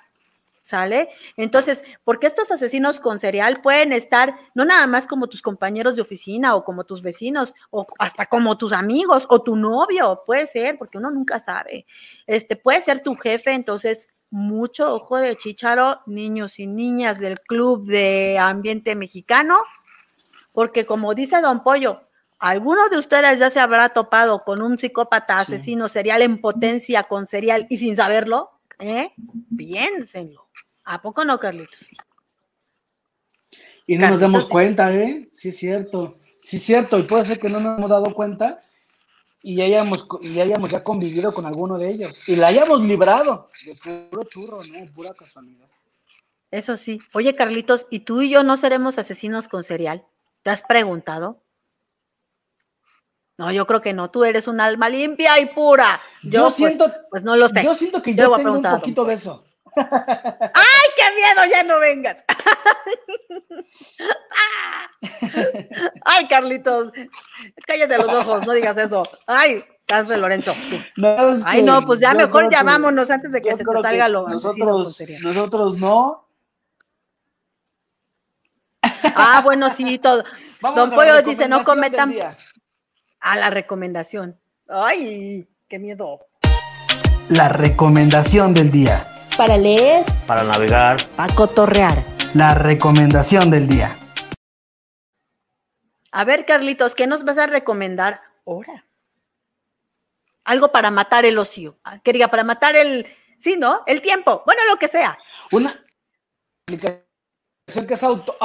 ¿sale? 0.66 1.10
Entonces, 1.38 1.84
porque 2.04 2.26
estos 2.26 2.52
asesinos 2.52 3.00
con 3.00 3.20
cereal 3.20 3.62
pueden 3.62 3.94
estar 3.94 4.36
no 4.56 4.66
nada 4.66 4.88
más 4.88 5.06
como 5.06 5.28
tus 5.28 5.44
compañeros 5.44 5.96
de 5.96 6.02
oficina 6.02 6.56
o 6.56 6.66
como 6.66 6.86
tus 6.86 7.04
vecinos 7.04 7.54
o 7.70 7.86
hasta 8.00 8.26
como 8.26 8.58
tus 8.58 8.74
amigos 8.74 9.28
o 9.30 9.44
tu 9.44 9.56
novio, 9.56 10.24
puede 10.26 10.48
ser, 10.48 10.80
porque 10.80 10.98
uno 10.98 11.12
nunca 11.12 11.38
sabe. 11.38 11.86
Este 12.26 12.56
puede 12.56 12.82
ser 12.82 13.02
tu 13.02 13.16
jefe, 13.16 13.54
entonces 13.54 14.10
mucho 14.32 14.92
ojo 14.92 15.18
de 15.18 15.38
chicharo, 15.38 16.02
niños 16.08 16.58
y 16.58 16.66
niñas 16.66 17.20
del 17.20 17.40
club 17.42 17.86
de 17.86 18.40
ambiente 18.40 18.96
mexicano, 18.96 19.60
porque 20.52 20.88
como 20.88 21.14
dice 21.14 21.40
Don 21.42 21.62
Pollo, 21.64 22.02
¿Alguno 22.38 22.90
de 22.90 22.98
ustedes 22.98 23.40
ya 23.40 23.50
se 23.50 23.62
habrá 23.62 23.90
topado 23.90 24.44
con 24.44 24.62
un 24.62 24.78
psicópata 24.78 25.38
Sí. 25.46 25.54
asesino 25.56 25.88
serial 25.88 26.22
en 26.22 26.42
potencia 26.42 27.04
con 27.04 27.28
serial 27.28 27.66
y 27.70 27.78
sin 27.78 27.96
saberlo? 27.96 28.52
¿Eh? 28.78 29.14
Piénsenlo. 29.56 30.45
¿A 30.86 31.02
poco 31.02 31.26
no, 31.26 31.40
Carlitos? 31.40 31.90
Y 33.88 33.98
no 33.98 34.10
nos 34.10 34.20
damos 34.20 34.46
cuenta, 34.46 34.94
¿eh? 34.94 35.30
Sí, 35.32 35.50
es 35.50 35.58
cierto. 35.58 36.18
Sí, 36.42 36.58
es 36.58 36.64
cierto. 36.64 36.98
Y 36.98 37.04
puede 37.04 37.26
ser 37.26 37.40
que 37.40 37.50
no 37.50 37.60
nos 37.60 37.78
hemos 37.78 37.90
dado 37.90 38.14
cuenta 38.14 38.64
y 39.42 39.62
hayamos, 39.62 40.08
y 40.22 40.40
hayamos 40.40 40.72
ya 40.72 40.84
convivido 40.84 41.34
con 41.34 41.46
alguno 41.46 41.78
de 41.78 41.90
ellos. 41.90 42.20
Y 42.28 42.36
la 42.36 42.48
hayamos 42.48 42.82
librado 42.82 43.50
de 43.64 44.08
puro 44.10 44.24
churro, 44.24 44.64
¿no? 44.64 44.92
Pura 44.92 45.14
casualidad. 45.14 45.68
Eso 46.50 46.78
sí. 46.78 47.00
Oye, 47.14 47.36
Carlitos, 47.36 47.86
¿y 47.90 48.02
tú 48.02 48.22
y 48.22 48.30
yo 48.30 48.44
no 48.44 48.58
seremos 48.58 48.98
asesinos 48.98 49.48
con 49.48 49.64
serial? 49.64 50.06
¿Te 50.42 50.50
has 50.50 50.62
preguntado? 50.64 51.44
No, 53.38 53.52
yo 53.52 53.68
creo 53.68 53.82
que 53.82 53.94
no. 53.94 54.10
Tú 54.10 54.24
eres 54.24 54.48
un 54.48 54.62
alma 54.62 54.90
limpia 54.90 55.40
y 55.40 55.48
pura. 55.48 56.00
Yo, 56.24 56.30
Yo, 56.32 56.44
pues, 56.44 56.56
siento, 56.56 56.92
pues 57.10 57.24
no 57.24 57.36
lo 57.36 57.50
sé. 57.50 57.64
yo 57.64 57.76
siento 57.76 58.02
que 58.02 58.16
Yo 58.16 58.30
yo 58.30 58.36
tengo 58.36 58.54
un 58.54 58.62
poquito 58.64 59.06
de 59.06 59.16
eso. 59.16 59.45
¡Ay, 59.76 60.90
qué 60.96 61.04
miedo! 61.16 61.46
Ya 61.50 61.64
no 61.64 61.80
vengas. 61.80 62.18
Ay, 66.06 66.28
Carlitos, 66.28 66.92
cállate 67.66 67.98
los 67.98 68.14
ojos, 68.14 68.46
no 68.46 68.54
digas 68.54 68.78
eso. 68.78 69.04
Ay, 69.28 69.64
estás 69.80 70.08
re 70.08 70.18
Lorenzo. 70.18 70.54
tú. 70.70 70.78
No, 70.98 71.36
es 71.36 71.42
Ay, 71.46 71.64
no, 71.64 71.82
pues 71.86 72.00
ya 72.00 72.14
mejor 72.14 72.50
ya 72.52 72.60
que- 72.60 72.66
vámonos 72.66 73.10
antes 73.10 73.32
de 73.32 73.42
que 73.42 73.52
se 73.56 73.64
te 73.64 73.82
salga 73.82 74.06
que 74.06 74.12
lo 74.12 74.28
nosotros, 74.30 75.02
nosotros 75.22 75.78
no. 75.78 76.28
Ah, 79.16 79.42
bueno, 79.44 79.74
sí, 79.74 79.98
todo. 79.98 80.24
Vamos 80.62 80.78
Don 80.78 80.92
Pollo 80.92 81.22
dice, 81.22 81.48
no 81.48 81.64
cometan 81.64 82.14
a 83.20 83.36
la 83.38 83.50
recomendación. 83.50 84.40
Ay, 84.68 85.48
qué 85.68 85.80
miedo. 85.80 86.20
La 87.30 87.50
recomendación 87.50 88.54
del 88.54 88.72
día. 88.72 89.06
Para 89.38 89.58
leer, 89.58 90.06
Para 90.28 90.44
navegar, 90.44 90.98
Para 91.16 91.34
cotorrear. 91.34 92.04
La 92.34 92.54
recomendación 92.54 93.52
del 93.52 93.68
día. 93.68 93.96
A 96.12 96.24
ver, 96.24 96.46
Carlitos, 96.46 96.96
¿qué 96.96 97.08
nos 97.08 97.24
vas 97.24 97.38
a 97.38 97.48
recomendar 97.48 98.22
ahora? 98.46 98.86
algo 100.46 100.72
para 100.72 100.92
matar 100.92 101.26
el 101.26 101.38
ocio, 101.38 101.78
ah, 101.84 102.00
que 102.00 102.14
diga, 102.14 102.30
para 102.30 102.44
matar 102.44 102.76
el, 102.76 103.06
sí, 103.40 103.58
¿no? 103.58 103.82
El 103.86 104.02
tiempo, 104.02 104.44
bueno, 104.46 104.62
lo 104.70 104.78
que 104.78 104.88
sea. 104.88 105.18
Una 105.52 105.84
aplicación 106.64 107.88
que 107.88 107.96
es 107.96 108.04
auto, 108.04 108.38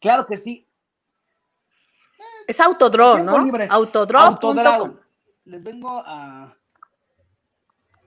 claro 0.00 0.26
que 0.26 0.36
sí. 0.36 0.68
Es 2.46 2.60
Autodraw, 2.60 3.18
¿no? 3.24 3.36
Autodraw. 3.70 4.26
Autodraw. 4.26 4.98
Les 5.44 5.62
vengo 5.62 6.02
a 6.04 6.54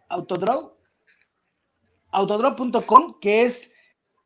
Autodraw. 0.10 0.79
Autodraw.com, 2.12 3.20
que 3.20 3.44
es 3.44 3.74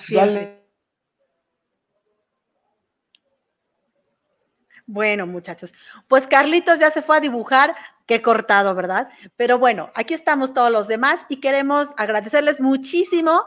bueno, 4.86 5.26
muchachos, 5.26 5.74
pues 6.06 6.28
Carlitos 6.28 6.78
ya 6.78 6.90
se 6.90 7.02
fue 7.02 7.16
a 7.16 7.20
dibujar, 7.20 7.74
qué 8.06 8.22
cortado, 8.22 8.74
¿verdad? 8.74 9.08
Pero 9.36 9.58
bueno, 9.58 9.90
aquí 9.94 10.14
estamos 10.14 10.54
todos 10.54 10.70
los 10.70 10.86
demás 10.86 11.26
y 11.28 11.40
queremos 11.40 11.88
agradecerles 11.96 12.60
muchísimo 12.60 13.44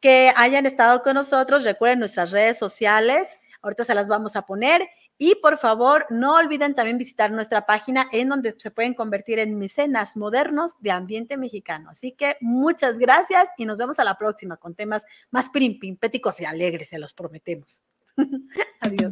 que 0.00 0.32
hayan 0.34 0.64
estado 0.64 1.02
con 1.02 1.14
nosotros. 1.14 1.64
Recuerden 1.64 1.98
nuestras 1.98 2.30
redes 2.30 2.58
sociales, 2.58 3.36
ahorita 3.60 3.84
se 3.84 3.94
las 3.94 4.08
vamos 4.08 4.34
a 4.36 4.42
poner 4.42 4.88
y 5.18 5.34
por 5.36 5.58
favor, 5.58 6.06
no 6.10 6.34
olviden 6.36 6.74
también 6.74 6.96
visitar 6.96 7.30
nuestra 7.32 7.66
página 7.66 8.06
en 8.12 8.28
donde 8.28 8.54
se 8.56 8.70
pueden 8.70 8.94
convertir 8.94 9.40
en 9.40 9.58
mecenas 9.58 10.16
modernos 10.16 10.76
de 10.80 10.92
ambiente 10.92 11.36
mexicano. 11.36 11.90
Así 11.90 12.12
que 12.12 12.36
muchas 12.40 12.98
gracias 12.98 13.50
y 13.58 13.66
nos 13.66 13.78
vemos 13.78 13.98
a 13.98 14.04
la 14.04 14.16
próxima 14.16 14.56
con 14.56 14.76
temas 14.76 15.04
más 15.30 15.50
primpimpéticos 15.50 16.40
y 16.40 16.44
alegres, 16.44 16.90
se 16.90 16.98
los 16.98 17.14
prometemos. 17.14 17.82
Adiós. 18.80 19.10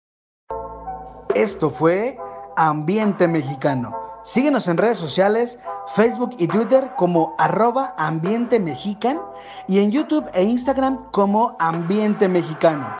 Esto 1.36 1.68
fue 1.68 2.16
Ambiente 2.56 3.28
Mexicano. 3.28 3.94
Síguenos 4.24 4.68
en 4.68 4.78
redes 4.78 4.96
sociales, 4.96 5.58
Facebook 5.94 6.34
y 6.38 6.48
Twitter 6.48 6.92
como 6.96 7.34
arroba 7.36 7.94
ambiente 7.98 8.58
mexican 8.58 9.20
y 9.68 9.80
en 9.80 9.90
YouTube 9.90 10.24
e 10.32 10.44
Instagram 10.44 11.10
como 11.12 11.54
ambiente 11.58 12.26
mexicano. 12.26 12.88